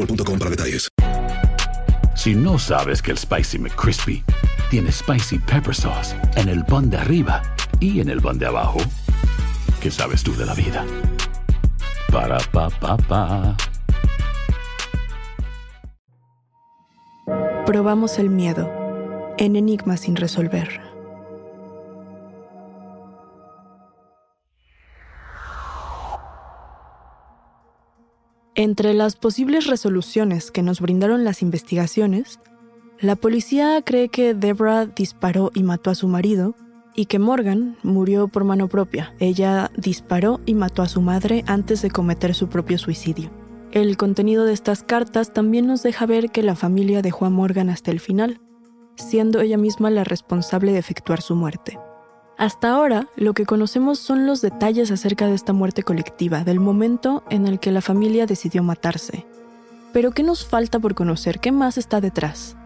boostmobile.com 0.00 0.38
para 0.38 0.50
detalles. 0.50 0.88
Si 2.14 2.34
no 2.34 2.58
sabes 2.58 3.00
que 3.00 3.12
el 3.12 3.18
Spicy 3.18 3.58
McCrispy 3.58 4.22
tiene 4.70 4.92
Spicy 4.92 5.38
Pepper 5.38 5.74
Sauce 5.74 6.14
en 6.36 6.48
el 6.48 6.64
pan 6.64 6.90
de 6.90 6.98
arriba 6.98 7.42
y 7.80 8.00
en 8.00 8.10
el 8.10 8.20
pan 8.20 8.38
de 8.38 8.46
abajo, 8.46 8.78
¿qué 9.80 9.90
sabes 9.90 10.22
tú 10.22 10.36
de 10.36 10.44
la 10.46 10.54
vida? 10.54 10.84
Para, 12.12 12.38
pa, 12.52 12.68
pa, 12.68 12.96
pa. 12.96 13.56
Probamos 17.64 18.18
el 18.18 18.30
miedo 18.30 18.70
en 19.38 19.56
Enigma 19.56 19.96
sin 19.96 20.16
resolver. 20.16 20.89
Entre 28.60 28.92
las 28.92 29.16
posibles 29.16 29.68
resoluciones 29.68 30.50
que 30.50 30.62
nos 30.62 30.82
brindaron 30.82 31.24
las 31.24 31.40
investigaciones, 31.40 32.40
la 33.00 33.16
policía 33.16 33.80
cree 33.80 34.10
que 34.10 34.34
Deborah 34.34 34.84
disparó 34.84 35.50
y 35.54 35.62
mató 35.62 35.88
a 35.88 35.94
su 35.94 36.08
marido 36.08 36.54
y 36.94 37.06
que 37.06 37.18
Morgan 37.18 37.78
murió 37.82 38.28
por 38.28 38.44
mano 38.44 38.68
propia. 38.68 39.14
Ella 39.18 39.70
disparó 39.78 40.40
y 40.44 40.52
mató 40.52 40.82
a 40.82 40.88
su 40.88 41.00
madre 41.00 41.42
antes 41.46 41.80
de 41.80 41.90
cometer 41.90 42.34
su 42.34 42.50
propio 42.50 42.76
suicidio. 42.76 43.30
El 43.72 43.96
contenido 43.96 44.44
de 44.44 44.52
estas 44.52 44.82
cartas 44.82 45.32
también 45.32 45.66
nos 45.66 45.82
deja 45.82 46.04
ver 46.04 46.28
que 46.30 46.42
la 46.42 46.54
familia 46.54 47.00
dejó 47.00 47.24
a 47.24 47.30
Morgan 47.30 47.70
hasta 47.70 47.90
el 47.90 47.98
final, 47.98 48.42
siendo 48.94 49.40
ella 49.40 49.56
misma 49.56 49.88
la 49.88 50.04
responsable 50.04 50.72
de 50.72 50.80
efectuar 50.80 51.22
su 51.22 51.34
muerte. 51.34 51.78
Hasta 52.40 52.70
ahora, 52.70 53.06
lo 53.16 53.34
que 53.34 53.44
conocemos 53.44 53.98
son 53.98 54.26
los 54.26 54.40
detalles 54.40 54.90
acerca 54.90 55.26
de 55.26 55.34
esta 55.34 55.52
muerte 55.52 55.82
colectiva, 55.82 56.42
del 56.42 56.58
momento 56.58 57.22
en 57.28 57.46
el 57.46 57.60
que 57.60 57.70
la 57.70 57.82
familia 57.82 58.24
decidió 58.24 58.62
matarse. 58.62 59.26
Pero 59.92 60.12
¿qué 60.12 60.22
nos 60.22 60.46
falta 60.46 60.78
por 60.78 60.94
conocer? 60.94 61.38
¿Qué 61.38 61.52
más 61.52 61.76
está 61.76 62.00
detrás? 62.00 62.56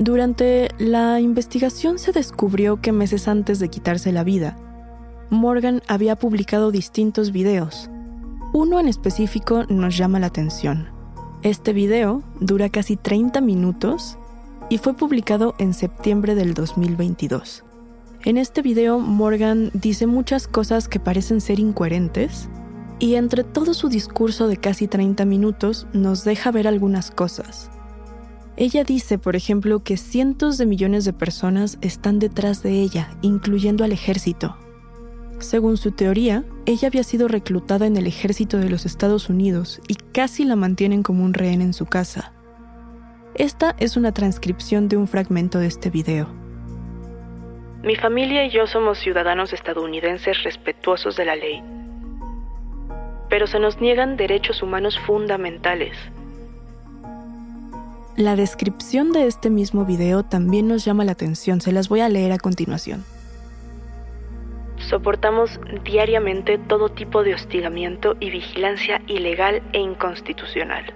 Durante 0.00 0.70
la 0.78 1.20
investigación 1.20 2.00
se 2.00 2.10
descubrió 2.10 2.80
que 2.80 2.90
meses 2.90 3.28
antes 3.28 3.60
de 3.60 3.68
quitarse 3.68 4.10
la 4.10 4.24
vida, 4.24 4.56
Morgan 5.30 5.82
había 5.86 6.16
publicado 6.16 6.72
distintos 6.72 7.30
videos. 7.30 7.88
Uno 8.52 8.80
en 8.80 8.88
específico 8.88 9.66
nos 9.68 9.96
llama 9.96 10.18
la 10.18 10.26
atención. 10.26 10.88
Este 11.42 11.72
video 11.72 12.24
dura 12.40 12.70
casi 12.70 12.96
30 12.96 13.40
minutos 13.40 14.18
y 14.68 14.78
fue 14.78 14.94
publicado 14.94 15.54
en 15.58 15.74
septiembre 15.74 16.34
del 16.34 16.54
2022. 16.54 17.65
En 18.26 18.38
este 18.38 18.60
video 18.60 18.98
Morgan 18.98 19.70
dice 19.72 20.08
muchas 20.08 20.48
cosas 20.48 20.88
que 20.88 20.98
parecen 20.98 21.40
ser 21.40 21.60
incoherentes 21.60 22.48
y 22.98 23.14
entre 23.14 23.44
todo 23.44 23.72
su 23.72 23.88
discurso 23.88 24.48
de 24.48 24.56
casi 24.56 24.88
30 24.88 25.24
minutos 25.24 25.86
nos 25.92 26.24
deja 26.24 26.50
ver 26.50 26.66
algunas 26.66 27.12
cosas. 27.12 27.70
Ella 28.56 28.82
dice, 28.82 29.18
por 29.18 29.36
ejemplo, 29.36 29.84
que 29.84 29.96
cientos 29.96 30.58
de 30.58 30.66
millones 30.66 31.04
de 31.04 31.12
personas 31.12 31.78
están 31.82 32.18
detrás 32.18 32.64
de 32.64 32.80
ella, 32.80 33.16
incluyendo 33.22 33.84
al 33.84 33.92
ejército. 33.92 34.56
Según 35.38 35.76
su 35.76 35.92
teoría, 35.92 36.44
ella 36.64 36.88
había 36.88 37.04
sido 37.04 37.28
reclutada 37.28 37.86
en 37.86 37.96
el 37.96 38.08
ejército 38.08 38.58
de 38.58 38.70
los 38.70 38.86
Estados 38.86 39.28
Unidos 39.28 39.80
y 39.86 39.94
casi 39.94 40.44
la 40.44 40.56
mantienen 40.56 41.04
como 41.04 41.22
un 41.22 41.32
rehén 41.32 41.62
en 41.62 41.72
su 41.72 41.86
casa. 41.86 42.32
Esta 43.36 43.76
es 43.78 43.96
una 43.96 44.10
transcripción 44.10 44.88
de 44.88 44.96
un 44.96 45.06
fragmento 45.06 45.60
de 45.60 45.68
este 45.68 45.90
video. 45.90 46.45
Mi 47.86 47.94
familia 47.94 48.44
y 48.44 48.50
yo 48.50 48.66
somos 48.66 48.98
ciudadanos 48.98 49.52
estadounidenses 49.52 50.42
respetuosos 50.42 51.14
de 51.14 51.24
la 51.24 51.36
ley, 51.36 51.62
pero 53.30 53.46
se 53.46 53.60
nos 53.60 53.80
niegan 53.80 54.16
derechos 54.16 54.60
humanos 54.60 54.98
fundamentales. 55.06 55.96
La 58.16 58.34
descripción 58.34 59.12
de 59.12 59.28
este 59.28 59.50
mismo 59.50 59.84
video 59.84 60.24
también 60.24 60.66
nos 60.66 60.84
llama 60.84 61.04
la 61.04 61.12
atención, 61.12 61.60
se 61.60 61.70
las 61.70 61.88
voy 61.88 62.00
a 62.00 62.08
leer 62.08 62.32
a 62.32 62.38
continuación. 62.38 63.04
Soportamos 64.90 65.60
diariamente 65.84 66.58
todo 66.58 66.88
tipo 66.88 67.22
de 67.22 67.34
hostigamiento 67.34 68.16
y 68.18 68.30
vigilancia 68.30 69.00
ilegal 69.06 69.62
e 69.72 69.78
inconstitucional. 69.78 70.92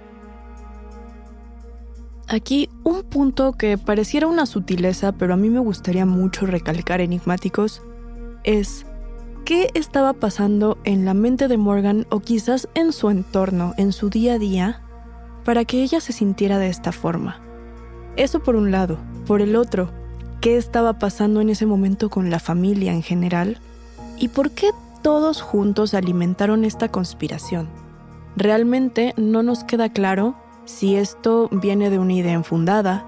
Aquí 2.31 2.69
un 2.85 3.03
punto 3.03 3.51
que 3.51 3.77
pareciera 3.77 4.25
una 4.25 4.45
sutileza, 4.45 5.11
pero 5.11 5.33
a 5.33 5.37
mí 5.37 5.49
me 5.49 5.59
gustaría 5.59 6.05
mucho 6.05 6.45
recalcar 6.45 7.01
enigmáticos, 7.01 7.81
es 8.45 8.85
qué 9.43 9.69
estaba 9.73 10.13
pasando 10.13 10.77
en 10.85 11.03
la 11.03 11.13
mente 11.13 11.49
de 11.49 11.57
Morgan 11.57 12.07
o 12.09 12.21
quizás 12.21 12.69
en 12.73 12.93
su 12.93 13.09
entorno, 13.09 13.73
en 13.75 13.91
su 13.91 14.09
día 14.09 14.35
a 14.35 14.39
día, 14.39 14.81
para 15.43 15.65
que 15.65 15.83
ella 15.83 15.99
se 15.99 16.13
sintiera 16.13 16.57
de 16.57 16.69
esta 16.69 16.93
forma. 16.93 17.41
Eso 18.15 18.39
por 18.41 18.55
un 18.55 18.71
lado. 18.71 18.97
Por 19.27 19.41
el 19.41 19.57
otro, 19.57 19.91
¿qué 20.39 20.55
estaba 20.55 20.99
pasando 20.99 21.41
en 21.41 21.49
ese 21.49 21.65
momento 21.65 22.09
con 22.09 22.29
la 22.29 22.39
familia 22.39 22.93
en 22.93 23.03
general? 23.03 23.57
¿Y 24.17 24.29
por 24.29 24.51
qué 24.51 24.69
todos 25.01 25.41
juntos 25.41 25.93
alimentaron 25.93 26.63
esta 26.63 26.87
conspiración? 26.87 27.67
Realmente 28.37 29.13
no 29.17 29.43
nos 29.43 29.65
queda 29.65 29.89
claro 29.89 30.37
si 30.71 30.95
esto 30.95 31.49
viene 31.51 31.89
de 31.89 31.99
una 31.99 32.13
idea 32.13 32.33
infundada, 32.33 33.05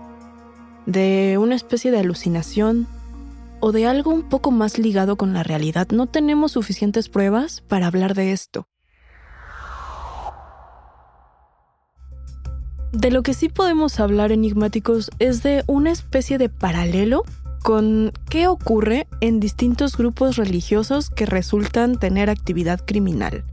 de 0.85 1.37
una 1.39 1.55
especie 1.55 1.91
de 1.91 1.99
alucinación 1.99 2.87
o 3.61 3.71
de 3.71 3.87
algo 3.87 4.11
un 4.11 4.23
poco 4.23 4.51
más 4.51 4.77
ligado 4.77 5.15
con 5.15 5.33
la 5.33 5.43
realidad. 5.43 5.87
No 5.91 6.07
tenemos 6.07 6.51
suficientes 6.51 7.09
pruebas 7.09 7.61
para 7.61 7.87
hablar 7.87 8.13
de 8.13 8.33
esto. 8.33 8.67
De 12.91 13.09
lo 13.09 13.23
que 13.23 13.33
sí 13.33 13.49
podemos 13.49 13.99
hablar 13.99 14.31
enigmáticos 14.31 15.09
es 15.17 15.41
de 15.41 15.63
una 15.65 15.91
especie 15.91 16.37
de 16.37 16.49
paralelo 16.49 17.23
con 17.63 18.11
qué 18.29 18.47
ocurre 18.47 19.07
en 19.21 19.39
distintos 19.39 19.97
grupos 19.97 20.35
religiosos 20.35 21.09
que 21.09 21.25
resultan 21.25 21.97
tener 21.97 22.29
actividad 22.29 22.81
criminal. 22.85 23.45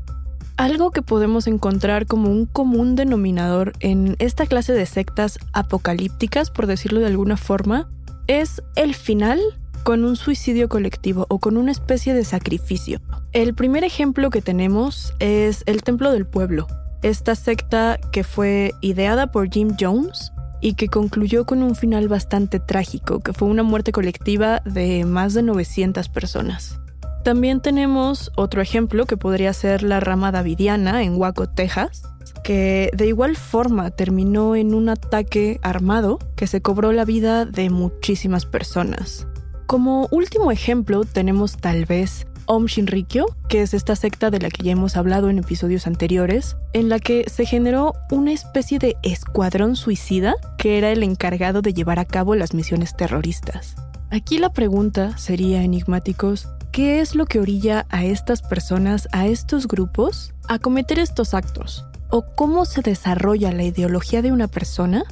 Algo 0.60 0.90
que 0.90 1.00
podemos 1.00 1.46
encontrar 1.46 2.04
como 2.04 2.28
un 2.28 2.44
común 2.44 2.94
denominador 2.94 3.72
en 3.80 4.14
esta 4.18 4.44
clase 4.44 4.74
de 4.74 4.84
sectas 4.84 5.38
apocalípticas, 5.54 6.50
por 6.50 6.66
decirlo 6.66 7.00
de 7.00 7.06
alguna 7.06 7.38
forma, 7.38 7.88
es 8.26 8.60
el 8.76 8.94
final 8.94 9.40
con 9.84 10.04
un 10.04 10.16
suicidio 10.16 10.68
colectivo 10.68 11.24
o 11.30 11.38
con 11.38 11.56
una 11.56 11.72
especie 11.72 12.12
de 12.12 12.26
sacrificio. 12.26 13.00
El 13.32 13.54
primer 13.54 13.84
ejemplo 13.84 14.28
que 14.28 14.42
tenemos 14.42 15.14
es 15.18 15.62
el 15.64 15.82
Templo 15.82 16.12
del 16.12 16.26
Pueblo, 16.26 16.66
esta 17.00 17.36
secta 17.36 17.98
que 18.12 18.22
fue 18.22 18.74
ideada 18.82 19.32
por 19.32 19.50
Jim 19.50 19.74
Jones 19.80 20.30
y 20.60 20.74
que 20.74 20.88
concluyó 20.88 21.46
con 21.46 21.62
un 21.62 21.74
final 21.74 22.06
bastante 22.06 22.60
trágico, 22.60 23.20
que 23.20 23.32
fue 23.32 23.48
una 23.48 23.62
muerte 23.62 23.92
colectiva 23.92 24.60
de 24.66 25.06
más 25.06 25.32
de 25.32 25.40
900 25.40 26.10
personas. 26.10 26.79
También 27.24 27.60
tenemos 27.60 28.32
otro 28.36 28.62
ejemplo 28.62 29.04
que 29.06 29.16
podría 29.16 29.52
ser 29.52 29.82
la 29.82 30.00
rama 30.00 30.32
davidiana 30.32 31.02
en 31.02 31.16
Waco, 31.16 31.48
Texas, 31.48 32.02
que 32.42 32.90
de 32.94 33.06
igual 33.06 33.36
forma 33.36 33.90
terminó 33.90 34.56
en 34.56 34.74
un 34.74 34.88
ataque 34.88 35.60
armado 35.62 36.18
que 36.36 36.46
se 36.46 36.62
cobró 36.62 36.92
la 36.92 37.04
vida 37.04 37.44
de 37.44 37.68
muchísimas 37.68 38.46
personas. 38.46 39.26
Como 39.66 40.08
último 40.10 40.50
ejemplo 40.50 41.04
tenemos 41.04 41.56
tal 41.56 41.84
vez 41.84 42.26
Om 42.46 42.66
Shinrikyo, 42.66 43.26
que 43.48 43.62
es 43.62 43.74
esta 43.74 43.94
secta 43.94 44.30
de 44.30 44.40
la 44.40 44.48
que 44.48 44.64
ya 44.64 44.72
hemos 44.72 44.96
hablado 44.96 45.30
en 45.30 45.38
episodios 45.38 45.86
anteriores, 45.86 46.56
en 46.72 46.88
la 46.88 46.98
que 46.98 47.24
se 47.30 47.46
generó 47.46 47.94
una 48.10 48.32
especie 48.32 48.80
de 48.80 48.96
escuadrón 49.04 49.76
suicida 49.76 50.34
que 50.58 50.78
era 50.78 50.90
el 50.90 51.04
encargado 51.04 51.62
de 51.62 51.72
llevar 51.72 52.00
a 52.00 52.06
cabo 52.06 52.34
las 52.34 52.54
misiones 52.54 52.96
terroristas. 52.96 53.76
Aquí 54.10 54.38
la 54.38 54.52
pregunta 54.52 55.16
sería, 55.16 55.62
enigmáticos, 55.62 56.48
¿qué 56.72 57.00
es 57.00 57.14
lo 57.14 57.26
que 57.26 57.40
orilla 57.40 57.86
a 57.90 58.04
estas 58.04 58.42
personas, 58.42 59.08
a 59.12 59.26
estos 59.26 59.66
grupos, 59.66 60.32
a 60.48 60.58
cometer 60.58 60.98
estos 60.98 61.34
actos? 61.34 61.84
¿O 62.10 62.24
cómo 62.34 62.64
se 62.64 62.82
desarrolla 62.82 63.52
la 63.52 63.64
ideología 63.64 64.22
de 64.22 64.32
una 64.32 64.48
persona 64.48 65.04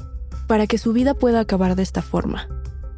para 0.47 0.67
que 0.67 0.77
su 0.77 0.93
vida 0.93 1.13
pueda 1.13 1.41
acabar 1.41 1.75
de 1.75 1.83
esta 1.83 2.01
forma? 2.01 2.47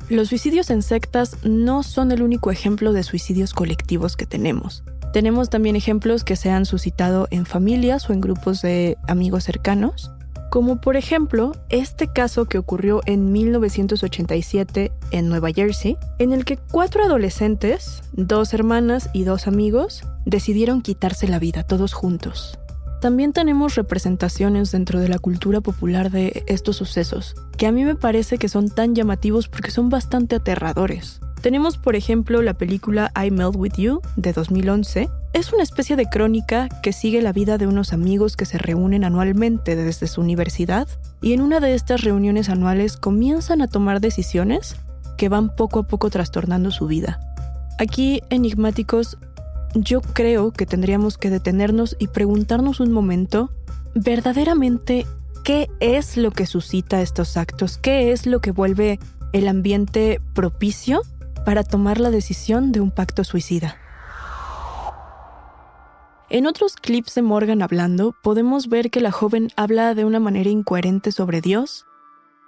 Los 0.09 0.29
suicidios 0.29 0.69
en 0.69 0.81
sectas 0.81 1.37
no 1.43 1.83
son 1.83 2.11
el 2.11 2.21
único 2.21 2.51
ejemplo 2.51 2.93
de 2.93 3.03
suicidios 3.03 3.53
colectivos 3.53 4.17
que 4.17 4.25
tenemos. 4.25 4.83
Tenemos 5.13 5.49
también 5.49 5.75
ejemplos 5.75 6.23
que 6.23 6.35
se 6.35 6.49
han 6.49 6.65
suscitado 6.65 7.27
en 7.31 7.45
familias 7.45 8.09
o 8.09 8.13
en 8.13 8.21
grupos 8.21 8.61
de 8.61 8.97
amigos 9.07 9.43
cercanos, 9.43 10.11
como 10.51 10.81
por 10.81 10.97
ejemplo 10.97 11.53
este 11.69 12.09
caso 12.09 12.43
que 12.43 12.57
ocurrió 12.57 13.01
en 13.05 13.31
1987 13.31 14.91
en 15.11 15.29
Nueva 15.29 15.51
Jersey, 15.53 15.97
en 16.19 16.33
el 16.33 16.43
que 16.43 16.57
cuatro 16.57 17.05
adolescentes, 17.05 18.03
dos 18.11 18.53
hermanas 18.53 19.09
y 19.13 19.23
dos 19.23 19.47
amigos, 19.47 20.03
decidieron 20.25 20.81
quitarse 20.81 21.29
la 21.29 21.39
vida 21.39 21.63
todos 21.63 21.93
juntos. 21.93 22.59
También 22.99 23.31
tenemos 23.31 23.75
representaciones 23.75 24.73
dentro 24.73 24.99
de 24.99 25.07
la 25.07 25.19
cultura 25.19 25.61
popular 25.61 26.11
de 26.11 26.43
estos 26.47 26.75
sucesos, 26.75 27.33
que 27.57 27.65
a 27.65 27.71
mí 27.71 27.85
me 27.85 27.95
parece 27.95 28.37
que 28.37 28.49
son 28.49 28.69
tan 28.69 28.93
llamativos 28.93 29.47
porque 29.47 29.71
son 29.71 29.89
bastante 29.89 30.35
aterradores. 30.35 31.21
Tenemos, 31.41 31.77
por 31.77 31.95
ejemplo, 31.95 32.43
la 32.43 32.53
película 32.53 33.11
I 33.15 33.31
Melt 33.31 33.55
With 33.55 33.73
You 33.77 34.01
de 34.15 34.31
2011. 34.31 35.09
Es 35.33 35.51
una 35.51 35.63
especie 35.63 35.95
de 35.95 36.05
crónica 36.05 36.69
que 36.83 36.93
sigue 36.93 37.19
la 37.23 37.33
vida 37.33 37.57
de 37.57 37.65
unos 37.65 37.93
amigos 37.93 38.35
que 38.35 38.45
se 38.45 38.59
reúnen 38.59 39.03
anualmente 39.03 39.75
desde 39.75 40.05
su 40.05 40.21
universidad 40.21 40.87
y 41.19 41.33
en 41.33 41.41
una 41.41 41.59
de 41.59 41.73
estas 41.73 42.01
reuniones 42.01 42.49
anuales 42.49 42.95
comienzan 42.95 43.63
a 43.63 43.67
tomar 43.67 44.01
decisiones 44.01 44.75
que 45.17 45.29
van 45.29 45.55
poco 45.55 45.79
a 45.79 45.87
poco 45.87 46.11
trastornando 46.11 46.69
su 46.69 46.85
vida. 46.85 47.19
Aquí, 47.79 48.21
enigmáticos, 48.29 49.17
yo 49.73 50.01
creo 50.01 50.51
que 50.51 50.67
tendríamos 50.67 51.17
que 51.17 51.31
detenernos 51.31 51.95
y 51.97 52.07
preguntarnos 52.09 52.79
un 52.79 52.91
momento, 52.91 53.49
verdaderamente, 53.95 55.07
¿qué 55.43 55.71
es 55.79 56.17
lo 56.17 56.29
que 56.29 56.45
suscita 56.45 57.01
estos 57.01 57.35
actos? 57.35 57.79
¿Qué 57.79 58.11
es 58.11 58.27
lo 58.27 58.41
que 58.41 58.51
vuelve 58.51 58.99
el 59.33 59.47
ambiente 59.47 60.21
propicio 60.35 61.01
para 61.45 61.63
tomar 61.63 61.99
la 61.99 62.11
decisión 62.11 62.71
de 62.71 62.81
un 62.81 62.91
pacto 62.91 63.23
suicida? 63.23 63.77
En 66.29 66.47
otros 66.47 66.75
clips 66.75 67.15
de 67.15 67.21
Morgan 67.21 67.61
hablando, 67.61 68.15
podemos 68.23 68.69
ver 68.69 68.89
que 68.89 69.01
la 69.01 69.11
joven 69.11 69.49
habla 69.57 69.93
de 69.95 70.05
una 70.05 70.21
manera 70.21 70.49
incoherente 70.49 71.11
sobre 71.11 71.41
Dios, 71.41 71.85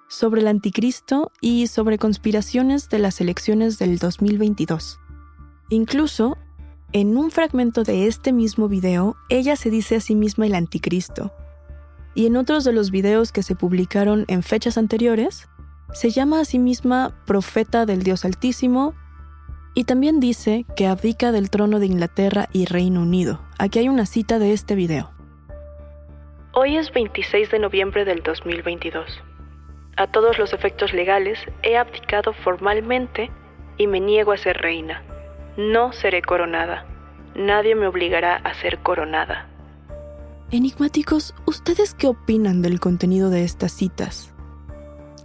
sobre 0.08 0.40
el 0.40 0.48
anticristo 0.48 1.34
y 1.42 1.68
sobre 1.68 1.98
conspiraciones 1.98 2.88
de 2.88 3.00
las 3.00 3.20
elecciones 3.20 3.80
del 3.80 3.98
2022. 4.00 5.00
Incluso, 5.70 6.38
en 6.94 7.18
un 7.18 7.30
fragmento 7.30 7.84
de 7.84 8.08
este 8.08 8.32
mismo 8.32 8.70
video, 8.70 9.18
ella 9.28 9.58
se 9.58 9.70
dice 9.70 9.98
a 9.98 10.00
sí 10.00 10.16
misma 10.16 10.46
el 10.46 10.56
anticristo. 10.56 11.34
Y 12.16 12.28
en 12.28 12.38
otros 12.38 12.64
de 12.64 12.72
los 12.72 12.92
videos 12.92 13.32
que 13.32 13.44
se 13.44 13.56
publicaron 13.56 14.24
en 14.28 14.44
fechas 14.44 14.78
anteriores, 14.78 15.50
se 15.94 16.10
llama 16.10 16.42
a 16.42 16.46
sí 16.46 16.60
misma 16.60 17.14
profeta 17.26 17.86
del 17.86 18.04
Dios 18.04 18.26
Altísimo 18.26 18.94
y 19.76 19.86
también 19.86 20.20
dice 20.20 20.66
que 20.76 20.88
abdica 20.88 21.32
del 21.32 21.50
trono 21.50 21.80
de 21.80 21.86
Inglaterra 21.86 22.50
y 22.52 22.66
Reino 22.66 23.02
Unido. 23.02 23.42
Aquí 23.58 23.80
hay 23.80 23.90
una 23.90 24.06
cita 24.06 24.40
de 24.40 24.54
este 24.54 24.76
video. 24.76 25.12
Hoy 26.54 26.78
es 26.78 26.92
26 26.92 27.50
de 27.50 27.60
noviembre 27.60 28.06
del 28.06 28.22
2022. 28.22 29.06
A 29.96 30.08
todos 30.08 30.38
los 30.38 30.54
efectos 30.54 30.94
legales 30.94 31.40
he 31.62 31.78
abdicado 31.78 32.34
formalmente 32.34 33.32
y 33.78 33.88
me 33.88 34.00
niego 34.00 34.32
a 34.32 34.38
ser 34.38 34.58
reina. 34.58 35.04
No 35.58 35.94
seré 35.94 36.22
coronada. 36.22 36.86
Nadie 37.36 37.76
me 37.76 37.88
obligará 37.88 38.36
a 38.36 38.54
ser 38.56 38.80
coronada. 38.80 39.48
Enigmáticos, 40.52 41.34
¿ustedes 41.46 41.96
qué 41.96 42.08
opinan 42.08 42.62
del 42.62 42.80
contenido 42.80 43.32
de 43.32 43.44
estas 43.44 43.72
citas? 43.72 44.33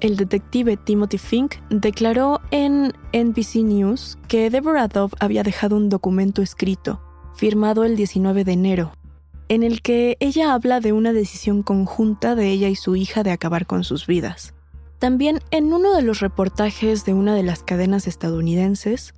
El 0.01 0.17
detective 0.17 0.77
Timothy 0.77 1.19
Fink 1.19 1.57
declaró 1.71 2.41
en 2.51 2.93
NBC 3.13 3.57
News 3.65 4.19
que 4.29 4.51
Deborah 4.51 4.89
Dove 4.89 5.15
había 5.21 5.43
dejado 5.43 5.77
un 5.77 5.89
documento 5.89 6.43
escrito, 6.43 7.01
firmado 7.35 7.85
el 7.85 7.97
19 7.97 8.45
de 8.45 8.53
enero, 8.53 8.93
en 9.49 9.63
el 9.63 9.83
que 9.83 10.17
ella 10.21 10.53
habla 10.53 10.81
de 10.81 10.93
una 10.93 11.13
decisión 11.13 11.63
conjunta 11.63 12.35
de 12.35 12.49
ella 12.49 12.69
y 12.69 12.77
su 12.77 12.97
hija 12.97 13.23
de 13.23 13.31
acabar 13.31 13.67
con 13.67 13.85
sus 13.85 14.07
vidas. 14.07 14.55
También 14.99 15.41
en 15.51 15.73
uno 15.73 15.95
de 15.95 16.03
los 16.03 16.21
reportajes 16.21 17.05
de 17.05 17.15
una 17.15 17.35
de 17.35 17.45
las 17.45 17.63
cadenas 17.63 18.07
estadounidenses, 18.07 19.15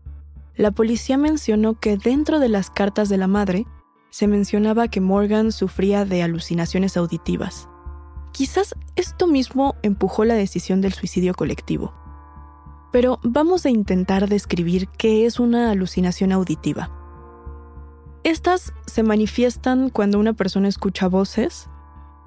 la 0.57 0.71
policía 0.71 1.17
mencionó 1.17 1.79
que 1.79 1.97
dentro 1.97 2.39
de 2.39 2.49
las 2.49 2.71
cartas 2.71 3.09
de 3.09 3.17
la 3.17 3.27
madre 3.27 3.67
se 4.11 4.27
mencionaba 4.27 4.89
que 4.89 5.01
Morgan 5.01 5.53
sufría 5.53 6.05
de 6.05 6.23
alucinaciones 6.23 6.97
auditivas 6.97 7.70
Quizás 8.33 8.75
esto 8.97 9.27
mismo 9.27 9.75
empujó 9.83 10.25
la 10.25 10.35
decisión 10.35 10.81
del 10.81 10.93
suicidio 10.93 11.35
colectivo. 11.35 11.93
Pero 12.93 13.19
vamos 13.23 13.67
a 13.67 13.71
intentar 13.71 14.29
describir 14.29 14.89
qué 14.89 15.27
es 15.27 15.41
una 15.41 15.71
alucinación 15.71 16.33
auditiva. 16.33 16.91
Estas 18.23 18.75
se 18.87 19.03
manifiestan 19.03 19.91
cuando 19.91 20.19
una 20.19 20.35
persona 20.35 20.69
escucha 20.69 21.09
voces, 21.09 21.69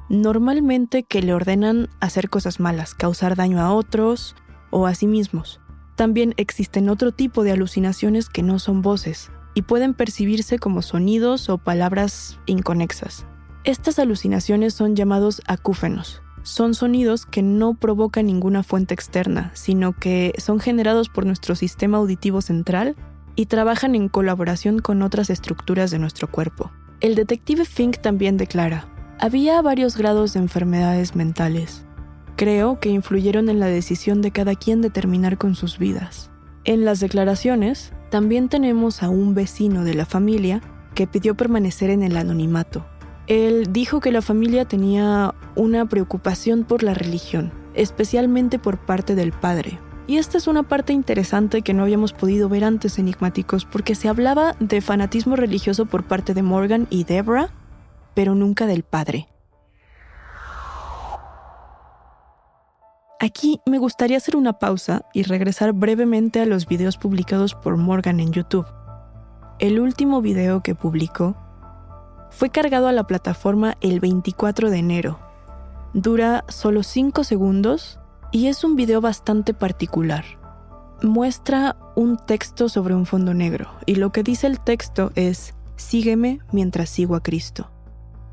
normalmente 0.10 1.04
que 1.04 1.22
le 1.22 1.34
ordenan 1.34 1.90
hacer 2.00 2.30
cosas 2.30 2.60
malas, 2.60 2.96
causar 2.96 3.36
daño 3.36 3.60
a 3.60 3.74
otros 3.74 4.36
o 4.72 4.88
a 4.88 4.96
sí 4.96 5.08
mismos. 5.08 5.60
También 5.96 6.34
existen 6.38 6.90
otro 6.90 7.12
tipo 7.12 7.44
de 7.44 7.52
alucinaciones 7.52 8.28
que 8.28 8.42
no 8.42 8.58
son 8.58 8.82
voces 8.82 9.32
y 9.54 9.62
pueden 9.64 9.94
percibirse 9.94 10.58
como 10.58 10.82
sonidos 10.82 11.50
o 11.50 11.60
palabras 11.60 12.40
inconexas. 12.48 13.28
Estas 13.66 13.98
alucinaciones 13.98 14.74
son 14.74 14.94
llamados 14.94 15.42
acúfenos. 15.48 16.22
Son 16.42 16.74
sonidos 16.74 17.26
que 17.26 17.42
no 17.42 17.76
provocan 17.76 18.26
ninguna 18.26 18.62
fuente 18.62 18.94
externa, 18.94 19.52
sino 19.54 19.94
que 19.94 20.34
son 20.38 20.60
generados 20.60 21.08
por 21.08 21.26
nuestro 21.26 21.56
sistema 21.56 22.00
auditivo 22.00 22.42
central 22.42 22.98
y 23.38 23.46
trabajan 23.46 23.96
en 23.96 24.10
colaboración 24.10 24.80
con 24.80 25.02
otras 25.02 25.30
estructuras 25.30 25.92
de 25.92 26.00
nuestro 26.00 26.30
cuerpo. 26.30 26.72
El 27.00 27.16
detective 27.16 27.64
Fink 27.64 28.00
también 28.00 28.36
declara, 28.36 28.86
había 29.18 29.62
varios 29.62 29.96
grados 29.96 30.34
de 30.34 30.42
enfermedades 30.42 31.16
mentales. 31.16 31.86
Creo 32.36 32.82
que 32.82 32.90
influyeron 32.90 33.48
en 33.48 33.62
la 33.62 33.68
decisión 33.68 34.22
de 34.22 34.32
cada 34.32 34.56
quien 34.56 34.82
de 34.82 34.90
terminar 34.90 35.38
con 35.38 35.56
sus 35.56 35.78
vidas. 35.80 36.32
En 36.66 36.84
las 36.84 37.00
declaraciones, 37.00 37.94
también 38.12 38.50
tenemos 38.50 39.04
a 39.04 39.10
un 39.10 39.34
vecino 39.36 39.86
de 39.86 39.94
la 39.94 40.06
familia 40.06 40.60
que 40.96 41.08
pidió 41.08 41.36
permanecer 41.36 41.90
en 41.92 42.04
el 42.04 42.18
anonimato 42.18 42.86
él 43.28 43.72
dijo 43.72 44.00
que 44.00 44.12
la 44.12 44.22
familia 44.22 44.66
tenía 44.66 45.34
una 45.56 45.86
preocupación 45.86 46.66
por 46.66 46.84
la 46.84 46.94
religión, 46.94 47.52
especialmente 47.74 48.60
por 48.60 48.78
parte 48.80 49.16
del 49.16 49.32
padre. 49.32 49.80
Y 50.06 50.18
esta 50.18 50.38
es 50.38 50.48
una 50.48 50.64
parte 50.64 50.92
interesante 50.92 51.62
que 51.62 51.74
no 51.74 51.84
habíamos 51.84 52.12
podido 52.12 52.50
ver 52.50 52.66
antes 52.66 53.00
enigmáticos, 53.00 53.64
porque 53.64 53.96
se 53.96 54.10
hablaba 54.10 54.56
de 54.60 54.82
fanatismo 54.82 55.38
religioso 55.38 55.86
por 55.86 56.04
parte 56.04 56.34
de 56.34 56.44
Morgan 56.44 56.88
y 56.90 57.06
Deborah, 57.06 57.50
pero 58.14 58.36
nunca 58.36 58.66
del 58.66 58.84
padre. 58.84 59.30
Aquí 63.22 63.62
me 63.66 63.78
gustaría 63.78 64.18
hacer 64.18 64.36
una 64.36 64.60
pausa 64.60 65.06
y 65.14 65.24
regresar 65.24 65.72
brevemente 65.72 66.42
a 66.42 66.46
los 66.46 66.68
videos 66.68 66.98
publicados 66.98 67.56
por 67.56 67.78
Morgan 67.78 68.20
en 68.20 68.34
YouTube. 68.34 68.68
El 69.60 69.80
último 69.80 70.22
video 70.22 70.62
que 70.62 70.76
publicó 70.76 71.38
fue 72.34 72.50
cargado 72.50 72.88
a 72.88 72.92
la 72.92 73.06
plataforma 73.06 73.78
el 73.82 74.00
24 74.00 74.72
de 74.72 74.78
enero. 74.78 75.20
Dura 75.94 76.44
solo 76.50 76.82
5 76.82 77.24
segundos 77.24 78.00
y 78.32 78.48
es 78.48 78.64
un 78.64 78.76
video 78.76 79.02
bastante 79.02 79.54
particular. 79.54 80.26
Muestra 81.04 81.78
un 81.96 82.18
texto 82.18 82.70
sobre 82.70 82.96
un 82.96 83.06
fondo 83.06 83.36
negro 83.36 83.70
y 83.86 83.96
lo 83.96 84.12
que 84.12 84.24
dice 84.24 84.48
el 84.48 84.60
texto 84.60 85.12
es, 85.14 85.54
sígueme 85.76 86.40
mientras 86.52 86.90
sigo 86.90 87.16
a 87.16 87.22
Cristo. 87.22 87.70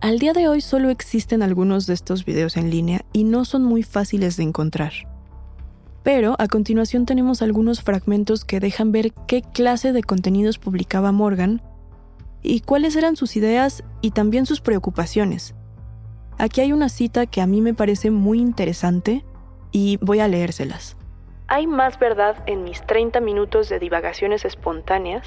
Al 0.00 0.18
día 0.18 0.32
de 0.32 0.48
hoy 0.48 0.62
solo 0.62 0.88
existen 0.88 1.42
algunos 1.42 1.86
de 1.86 1.92
estos 1.92 2.24
videos 2.24 2.56
en 2.56 2.70
línea 2.70 3.04
y 3.12 3.24
no 3.24 3.44
son 3.44 3.64
muy 3.64 3.82
fáciles 3.82 4.38
de 4.38 4.44
encontrar. 4.44 4.92
Pero 6.02 6.36
a 6.38 6.48
continuación 6.48 7.04
tenemos 7.04 7.42
algunos 7.42 7.82
fragmentos 7.82 8.46
que 8.46 8.60
dejan 8.60 8.92
ver 8.92 9.12
qué 9.26 9.42
clase 9.42 9.92
de 9.92 10.02
contenidos 10.02 10.58
publicaba 10.58 11.12
Morgan 11.12 11.60
y 12.42 12.60
cuáles 12.60 12.96
eran 12.96 13.16
sus 13.16 13.36
ideas 13.36 13.84
y 14.00 14.12
también 14.12 14.46
sus 14.46 14.60
preocupaciones. 14.60 15.54
Aquí 16.38 16.60
hay 16.60 16.72
una 16.72 16.88
cita 16.88 17.26
que 17.26 17.40
a 17.40 17.46
mí 17.46 17.60
me 17.60 17.74
parece 17.74 18.10
muy 18.10 18.40
interesante 18.40 19.24
y 19.72 19.98
voy 20.00 20.20
a 20.20 20.28
leérselas. 20.28 20.96
Hay 21.48 21.66
más 21.66 21.98
verdad 21.98 22.42
en 22.46 22.64
mis 22.64 22.80
30 22.86 23.20
minutos 23.20 23.68
de 23.68 23.78
divagaciones 23.78 24.44
espontáneas 24.44 25.26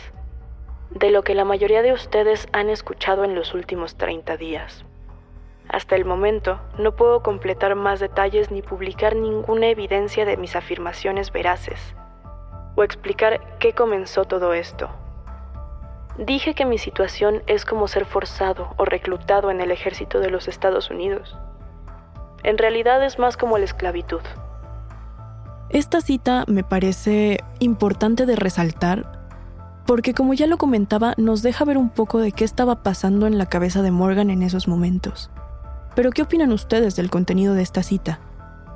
de 0.89 1.11
lo 1.11 1.23
que 1.23 1.35
la 1.35 1.45
mayoría 1.45 1.81
de 1.81 1.93
ustedes 1.93 2.47
han 2.51 2.69
escuchado 2.69 3.23
en 3.23 3.35
los 3.35 3.53
últimos 3.53 3.95
30 3.95 4.37
días. 4.37 4.85
Hasta 5.69 5.95
el 5.95 6.05
momento 6.05 6.59
no 6.77 6.95
puedo 6.95 7.23
completar 7.23 7.75
más 7.75 7.99
detalles 7.99 8.51
ni 8.51 8.61
publicar 8.61 9.15
ninguna 9.15 9.67
evidencia 9.67 10.25
de 10.25 10.37
mis 10.37 10.55
afirmaciones 10.55 11.31
veraces 11.31 11.79
o 12.75 12.83
explicar 12.83 13.57
qué 13.59 13.73
comenzó 13.73 14.25
todo 14.25 14.53
esto. 14.53 14.89
Dije 16.17 16.53
que 16.53 16.65
mi 16.65 16.77
situación 16.77 17.41
es 17.47 17.65
como 17.65 17.87
ser 17.87 18.05
forzado 18.05 18.73
o 18.77 18.85
reclutado 18.85 19.49
en 19.49 19.61
el 19.61 19.71
ejército 19.71 20.19
de 20.19 20.29
los 20.29 20.47
Estados 20.47 20.91
Unidos. 20.91 21.35
En 22.43 22.57
realidad 22.57 23.03
es 23.03 23.17
más 23.17 23.35
como 23.35 23.57
la 23.57 23.65
esclavitud. 23.65 24.21
Esta 25.69 26.01
cita 26.01 26.43
me 26.47 26.63
parece 26.63 27.39
importante 27.59 28.27
de 28.27 28.35
resaltar 28.35 29.23
porque 29.87 30.13
como 30.13 30.33
ya 30.33 30.45
lo 30.47 30.57
comentaba 30.57 31.13
nos 31.17 31.41
deja 31.41 31.65
ver 31.65 31.77
un 31.77 31.89
poco 31.89 32.19
de 32.19 32.31
qué 32.31 32.45
estaba 32.45 32.83
pasando 32.83 33.27
en 33.27 33.37
la 33.37 33.47
cabeza 33.47 33.81
de 33.81 33.91
Morgan 33.91 34.29
en 34.29 34.43
esos 34.43 34.67
momentos. 34.67 35.31
Pero 35.95 36.11
¿qué 36.11 36.21
opinan 36.21 36.51
ustedes 36.51 36.95
del 36.95 37.09
contenido 37.09 37.53
de 37.53 37.63
esta 37.63 37.83
cita? 37.83 38.19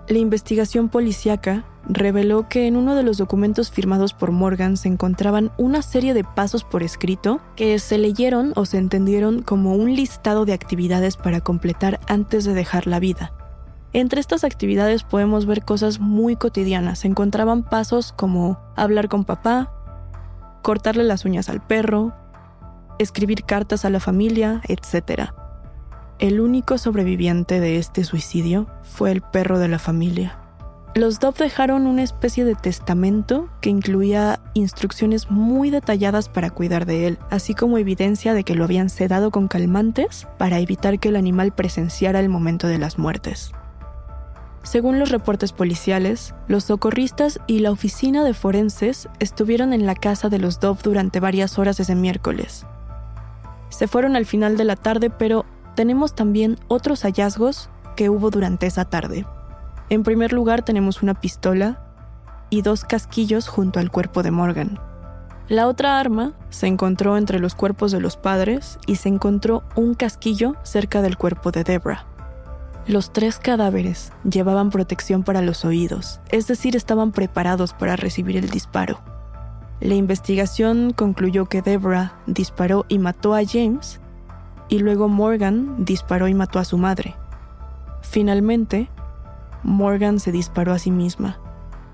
La 0.08 0.18
investigación 0.18 0.90
policíaca 0.90 1.66
reveló 1.90 2.50
que 2.50 2.68
en 2.68 2.76
uno 2.76 2.96
de 2.96 3.04
los 3.04 3.18
documentos 3.18 3.72
firmados 3.72 4.14
por 4.14 4.32
Morgan 4.32 4.78
se 4.78 4.90
encontraban 4.90 5.52
una 5.58 5.82
serie 5.82 6.14
de 6.14 6.24
pasos 6.24 6.64
por 6.64 6.84
escrito 6.84 7.40
que 7.56 7.80
se 7.80 7.98
leyeron 7.98 8.52
o 8.56 8.66
se 8.66 8.78
entendieron 8.78 9.42
como 9.42 9.74
un 9.74 9.96
listado 9.96 10.46
de 10.46 10.54
actividades 10.54 11.16
para 11.16 11.42
completar 11.42 12.00
antes 12.08 12.44
de 12.44 12.54
dejar 12.54 12.88
la 12.88 13.00
vida. 13.00 13.34
Entre 13.94 14.20
estas 14.20 14.44
actividades 14.44 15.04
podemos 15.04 15.46
ver 15.46 15.64
cosas 15.64 16.00
muy 16.00 16.36
cotidianas. 16.36 17.00
Se 17.00 17.08
encontraban 17.08 17.64
pasos 17.64 18.12
como 18.12 18.60
hablar 18.76 19.08
con 19.08 19.24
papá, 19.24 19.72
cortarle 20.62 21.06
las 21.06 21.24
uñas 21.24 21.48
al 21.48 21.66
perro, 21.66 22.14
escribir 23.00 23.44
cartas 23.44 23.86
a 23.86 23.90
la 23.90 24.02
familia, 24.02 24.62
etc. 24.68 25.32
El 26.20 26.42
único 26.42 26.78
sobreviviente 26.78 27.60
de 27.62 27.78
este 27.78 28.04
suicidio 28.04 28.68
fue 28.84 29.12
el 29.12 29.22
perro 29.22 29.58
de 29.58 29.70
la 29.70 29.80
familia. 29.80 30.47
Los 30.98 31.20
Dove 31.20 31.44
dejaron 31.44 31.86
una 31.86 32.02
especie 32.02 32.44
de 32.44 32.56
testamento 32.56 33.50
que 33.62 33.70
incluía 33.70 34.40
instrucciones 34.56 35.30
muy 35.30 35.70
detalladas 35.70 36.28
para 36.28 36.50
cuidar 36.50 36.88
de 36.88 37.06
él, 37.06 37.20
así 37.30 37.54
como 37.54 37.78
evidencia 37.78 38.34
de 38.34 38.44
que 38.44 38.56
lo 38.56 38.64
habían 38.64 38.90
sedado 38.90 39.30
con 39.30 39.48
calmantes 39.48 40.28
para 40.40 40.58
evitar 40.58 40.98
que 40.98 41.10
el 41.10 41.16
animal 41.16 41.54
presenciara 41.54 42.20
el 42.20 42.30
momento 42.30 42.66
de 42.66 42.80
las 42.80 42.98
muertes. 42.98 43.52
Según 44.64 44.98
los 44.98 45.12
reportes 45.12 45.54
policiales, 45.54 46.34
los 46.48 46.64
socorristas 46.64 47.40
y 47.46 47.60
la 47.60 47.70
oficina 47.70 48.24
de 48.24 48.34
forenses 48.34 49.08
estuvieron 49.20 49.74
en 49.74 49.86
la 49.86 49.94
casa 49.94 50.30
de 50.30 50.40
los 50.40 50.60
Dove 50.60 50.80
durante 50.82 51.20
varias 51.20 51.60
horas 51.60 51.80
ese 51.80 51.94
miércoles, 51.94 52.66
se 53.70 53.88
fueron 53.88 54.16
al 54.16 54.26
final 54.26 54.58
de 54.58 54.64
la 54.64 54.76
tarde, 54.76 55.12
pero 55.12 55.46
tenemos 55.76 56.16
también 56.16 56.58
otros 56.68 57.04
hallazgos 57.04 57.70
que 57.96 58.10
hubo 58.10 58.32
durante 58.32 58.66
esa 58.66 58.86
tarde. 58.86 59.28
En 59.90 60.04
primer 60.04 60.34
lugar 60.34 60.64
tenemos 60.64 61.02
una 61.02 61.14
pistola 61.14 61.80
y 62.50 62.62
dos 62.62 62.84
casquillos 62.84 63.48
junto 63.48 63.80
al 63.80 63.92
cuerpo 63.92 64.24
de 64.24 64.32
Morgan. 64.32 64.80
La 65.48 65.68
otra 65.68 65.98
arma 66.00 66.34
se 66.50 66.68
encontró 66.68 67.16
entre 67.16 67.40
los 67.40 67.56
cuerpos 67.56 67.94
de 67.94 68.02
los 68.02 68.18
padres 68.18 68.80
y 68.86 68.98
se 68.98 69.08
encontró 69.08 69.64
un 69.76 69.94
casquillo 69.94 70.56
cerca 70.64 71.02
del 71.02 71.18
cuerpo 71.18 71.52
de 71.52 71.64
Debra. 71.64 72.06
Los 72.86 73.14
tres 73.14 73.40
cadáveres 73.40 74.12
llevaban 74.30 74.70
protección 74.70 75.24
para 75.24 75.42
los 75.42 75.64
oídos, 75.64 76.20
es 76.30 76.48
decir, 76.48 76.76
estaban 76.76 77.12
preparados 77.12 77.74
para 77.74 77.96
recibir 77.96 78.36
el 78.36 78.50
disparo. 78.50 79.00
La 79.80 79.96
investigación 79.96 80.92
concluyó 80.92 81.46
que 81.46 81.62
Debra 81.62 82.14
disparó 82.26 82.86
y 82.90 82.98
mató 82.98 83.34
a 83.36 83.46
James 83.46 84.02
y 84.68 84.80
luego 84.80 85.08
Morgan 85.08 85.86
disparó 85.86 86.28
y 86.28 86.34
mató 86.34 86.60
a 86.60 86.66
su 86.66 86.78
madre. 86.78 87.16
Finalmente, 88.02 88.90
Morgan 89.68 90.22
se 90.22 90.32
disparó 90.32 90.72
a 90.72 90.80
sí 90.80 90.92
misma. 90.92 91.40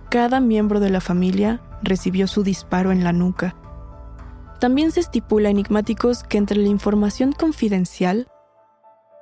Cada 0.09 0.39
miembro 0.39 0.79
de 0.79 0.91
la 0.91 1.01
familia 1.01 1.59
recibió 1.81 2.27
su 2.27 2.43
disparo 2.43 2.91
en 2.91 3.03
la 3.03 3.13
nuca. 3.13 3.55
También 4.59 4.91
se 4.91 4.99
estipula 4.99 5.49
enigmáticos 5.49 6.23
que 6.23 6.37
entre 6.37 6.57
la 6.57 6.67
información 6.67 7.31
confidencial 7.31 8.27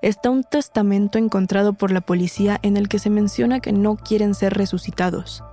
está 0.02 0.30
un 0.30 0.44
testamento 0.44 1.18
encontrado 1.18 1.74
por 1.74 1.92
la 1.92 2.02
policía 2.02 2.60
en 2.62 2.76
el 2.76 2.90
que 2.90 3.00
se 3.00 3.10
menciona 3.10 3.62
que 3.62 3.72
no 3.72 3.96
quieren 3.96 4.36
ser 4.36 4.54
resucitados. 4.54 5.44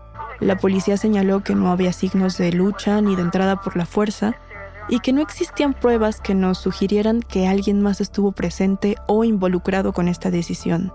La 0.41 0.57
policía 0.57 0.97
señaló 0.97 1.45
que 1.45 1.55
no 1.55 1.71
había 1.71 1.93
signos 1.93 2.37
de 2.37 2.53
lucha 2.53 3.01
ni 3.01 3.15
de 3.15 3.23
entrada 3.23 3.61
por 3.61 3.77
la 3.77 3.87
fuerza 3.87 4.35
y 4.89 4.99
que 4.99 5.13
no 5.13 5.23
existían 5.23 5.73
pruebas 5.73 6.21
que 6.21 6.35
nos 6.35 6.59
sugirieran 6.59 7.23
que 7.23 7.47
alguien 7.47 7.81
más 7.81 8.01
estuvo 8.01 8.33
presente 8.33 8.97
o 9.07 9.23
involucrado 9.23 9.93
con 9.93 10.09
esta 10.09 10.33
decisión. 10.33 10.93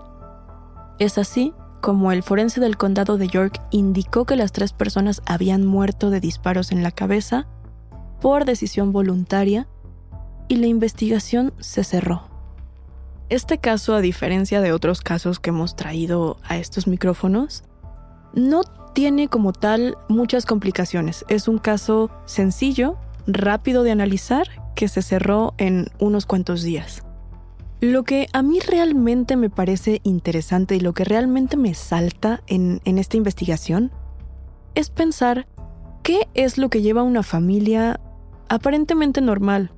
Es 0.98 1.16
así 1.16 1.54
como 1.84 2.12
el 2.12 2.22
forense 2.22 2.60
del 2.60 2.78
condado 2.78 3.18
de 3.18 3.28
York 3.28 3.60
indicó 3.70 4.24
que 4.24 4.36
las 4.36 4.52
tres 4.52 4.72
personas 4.72 5.20
habían 5.26 5.66
muerto 5.66 6.08
de 6.08 6.18
disparos 6.18 6.72
en 6.72 6.82
la 6.82 6.90
cabeza 6.90 7.46
por 8.22 8.46
decisión 8.46 8.90
voluntaria 8.90 9.68
y 10.48 10.56
la 10.56 10.66
investigación 10.66 11.52
se 11.60 11.84
cerró. 11.84 12.22
Este 13.28 13.58
caso, 13.58 13.94
a 13.94 14.00
diferencia 14.00 14.62
de 14.62 14.72
otros 14.72 15.02
casos 15.02 15.40
que 15.40 15.50
hemos 15.50 15.76
traído 15.76 16.38
a 16.42 16.56
estos 16.56 16.86
micrófonos, 16.86 17.64
no 18.32 18.62
tiene 18.94 19.28
como 19.28 19.52
tal 19.52 19.98
muchas 20.08 20.46
complicaciones. 20.46 21.26
Es 21.28 21.48
un 21.48 21.58
caso 21.58 22.10
sencillo, 22.24 22.96
rápido 23.26 23.82
de 23.82 23.90
analizar, 23.90 24.48
que 24.74 24.88
se 24.88 25.02
cerró 25.02 25.52
en 25.58 25.88
unos 25.98 26.24
cuantos 26.24 26.62
días. 26.62 27.04
Lo 27.84 28.02
que 28.02 28.28
a 28.32 28.40
mí 28.40 28.60
realmente 28.60 29.36
me 29.36 29.50
parece 29.50 30.00
interesante 30.04 30.74
y 30.74 30.80
lo 30.80 30.94
que 30.94 31.04
realmente 31.04 31.58
me 31.58 31.74
salta 31.74 32.42
en, 32.46 32.80
esta 32.86 33.18
investigación 33.18 33.92
es 34.74 34.88
pensar 34.88 35.46
qué 36.02 36.26
es 36.32 36.56
lo 36.56 36.70
que 36.70 36.80
lleva 36.80 37.02
a 37.02 37.04
una 37.04 37.22
familia 37.22 38.00
aparentemente 38.48 39.20
normal, 39.20 39.70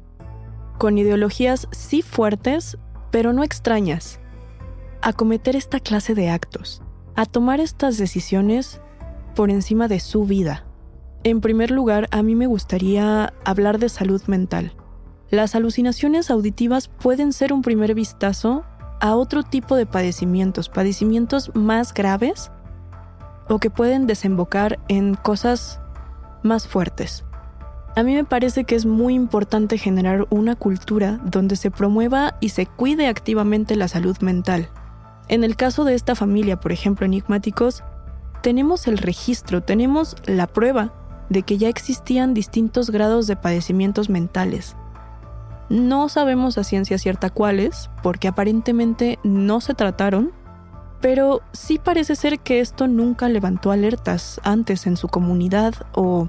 con 0.79 0.99
ideologías 0.99 1.67
sí 1.73 2.01
fuertes, 2.01 2.79
pero 3.11 3.33
no 3.33 3.43
extrañas, 3.43 4.21
a 5.03 5.13
cometer 5.13 5.57
esta 5.57 5.81
clase 5.81 6.15
de 6.15 6.31
actos, 6.31 6.83
a 7.17 7.27
tomar 7.27 7.59
estas 7.59 7.99
decisiones 7.99 8.81
por 9.35 9.51
encima 9.51 9.89
de 9.89 9.99
su 9.99 10.27
vida. 10.27 10.65
En 11.25 11.41
primer 11.41 11.73
lugar, 11.73 12.07
a 12.13 12.23
mí 12.23 12.37
me 12.37 12.47
gustaría 12.47 13.35
hablar 13.45 13.81
de 13.81 13.89
salud 13.89 14.23
mental. 14.29 14.77
Las 15.31 15.55
alucinaciones 15.55 16.31
auditivas 16.31 16.89
pueden 16.89 17.33
ser 17.33 17.53
un 17.53 17.63
primer 17.63 17.95
vistazo 17.95 18.65
a 19.01 19.17
otro 19.17 19.43
tipo 19.43 19.77
de 19.77 19.85
padecimientos, 19.85 20.69
padecimientos 20.69 21.51
más 21.55 21.93
graves 21.93 22.51
o 23.49 23.59
que 23.59 23.71
pueden 23.71 24.07
desembocar 24.07 24.79
en 24.89 25.15
cosas 25.15 25.81
más 26.43 26.69
fuertes. 26.69 27.25
A 27.97 28.03
mí 28.03 28.15
me 28.15 28.25
parece 28.25 28.65
que 28.65 28.75
es 28.75 28.87
muy 28.87 29.15
importante 29.15 29.79
generar 29.79 30.27
una 30.31 30.55
cultura 30.55 31.19
donde 31.25 31.57
se 31.57 31.71
promueva 31.71 32.37
y 32.41 32.51
se 32.51 32.67
cuide 32.67 33.09
activamente 33.09 33.75
la 33.75 33.89
salud 33.89 34.17
mental. 34.21 34.69
En 35.29 35.43
el 35.43 35.57
caso 35.57 35.85
de 35.85 35.95
esta 35.95 36.15
familia, 36.15 36.61
por 36.61 36.73
ejemplo, 36.73 37.07
enigmáticos, 37.07 37.83
tenemos 38.43 38.87
el 38.87 38.99
registro, 38.99 39.63
tenemos 39.63 40.15
la 40.27 40.47
prueba 40.47 40.93
de 41.31 41.43
que 41.43 41.59
ya 41.59 41.69
existían 41.69 42.35
distintos 42.35 42.91
grados 42.91 43.27
de 43.27 43.35
padecimientos 43.35 44.09
mentales. 44.09 44.77
No 45.69 46.09
sabemos 46.09 46.59
a 46.59 46.65
ciencia 46.65 46.99
cierta 46.99 47.31
cuáles, 47.31 47.91
porque 48.03 48.29
aparentemente 48.29 49.19
no 49.25 49.61
se 49.61 49.75
trataron, 49.75 50.33
pero 51.01 51.43
sí 51.53 51.79
parece 51.79 52.17
ser 52.17 52.39
que 52.39 52.61
esto 52.61 52.87
nunca 52.87 53.29
levantó 53.29 53.71
alertas 53.71 54.41
antes 54.45 54.87
en 54.87 54.97
su 54.97 55.09
comunidad 55.09 55.75
o 55.93 56.29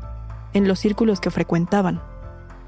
en 0.54 0.68
los 0.68 0.80
círculos 0.80 1.20
que 1.20 1.32
frecuentaban. 1.32 2.02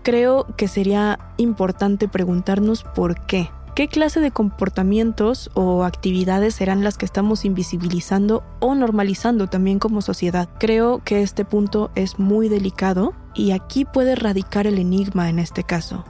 Creo 0.04 0.48
que 0.56 0.68
sería 0.68 1.20
importante 1.38 2.08
preguntarnos 2.08 2.84
por 2.84 3.26
qué. 3.26 3.50
¿Qué 3.76 3.88
clase 3.88 4.20
de 4.20 4.32
comportamientos 4.32 5.52
o 5.54 5.84
actividades 5.86 6.56
serán 6.56 6.84
las 6.84 6.98
que 6.98 7.06
estamos 7.06 7.46
invisibilizando 7.46 8.44
o 8.60 8.76
normalizando 8.76 9.48
también 9.48 9.80
como 9.80 10.02
sociedad? 10.02 10.50
Creo 10.60 11.02
que 11.04 11.22
este 11.22 11.46
punto 11.46 11.90
es 11.96 12.20
muy 12.20 12.50
delicado 12.50 13.14
y 13.34 13.52
aquí 13.52 13.86
puede 13.86 14.16
radicar 14.16 14.68
el 14.68 14.80
enigma 14.80 15.30
en 15.30 15.40
este 15.40 15.64
caso. 15.64 16.04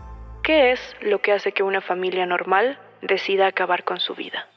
¿Qué 0.43 0.71
es 0.71 0.79
lo 1.01 1.21
que 1.21 1.31
hace 1.31 1.51
que 1.51 1.63
una 1.63 1.81
familia 1.81 2.25
normal 2.25 2.79
decida 3.01 3.47
acabar 3.47 3.83
con 3.83 3.99
su 3.99 4.15
vida? 4.15 4.47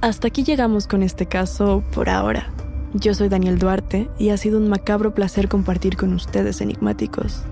Hasta 0.00 0.28
aquí 0.28 0.44
llegamos 0.44 0.86
con 0.86 1.02
este 1.02 1.26
caso 1.26 1.82
por 1.94 2.10
ahora. 2.10 2.50
Yo 2.92 3.14
soy 3.14 3.28
Daniel 3.28 3.58
Duarte 3.58 4.08
y 4.18 4.28
ha 4.28 4.36
sido 4.36 4.58
un 4.58 4.68
macabro 4.68 5.14
placer 5.14 5.48
compartir 5.48 5.96
con 5.96 6.12
ustedes 6.12 6.60
enigmáticos. 6.60 7.42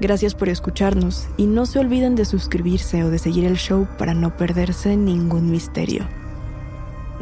Gracias 0.00 0.34
por 0.34 0.48
escucharnos 0.48 1.28
y 1.36 1.46
no 1.46 1.64
se 1.64 1.78
olviden 1.78 2.16
de 2.16 2.24
suscribirse 2.24 3.04
o 3.04 3.10
de 3.10 3.18
seguir 3.18 3.44
el 3.44 3.56
show 3.56 3.86
para 3.98 4.12
no 4.12 4.36
perderse 4.36 4.96
ningún 4.96 5.50
misterio. 5.50 6.06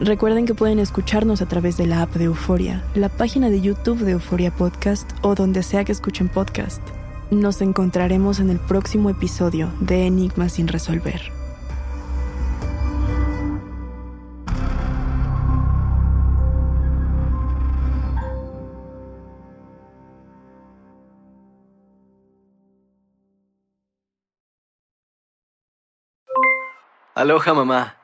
Recuerden 0.00 0.44
que 0.44 0.54
pueden 0.54 0.80
escucharnos 0.80 1.40
a 1.40 1.46
través 1.46 1.76
de 1.76 1.86
la 1.86 2.02
app 2.02 2.14
de 2.14 2.24
Euforia, 2.24 2.82
la 2.94 3.08
página 3.08 3.48
de 3.48 3.60
YouTube 3.60 4.00
de 4.00 4.12
Euforia 4.12 4.50
Podcast 4.50 5.08
o 5.22 5.36
donde 5.36 5.62
sea 5.62 5.84
que 5.84 5.92
escuchen 5.92 6.28
podcast. 6.28 6.82
Nos 7.30 7.62
encontraremos 7.62 8.40
en 8.40 8.50
el 8.50 8.58
próximo 8.58 9.08
episodio 9.08 9.70
de 9.80 10.06
Enigmas 10.06 10.54
sin 10.54 10.66
resolver. 10.66 11.20
Aloha 27.14 27.54
mamá, 27.54 28.03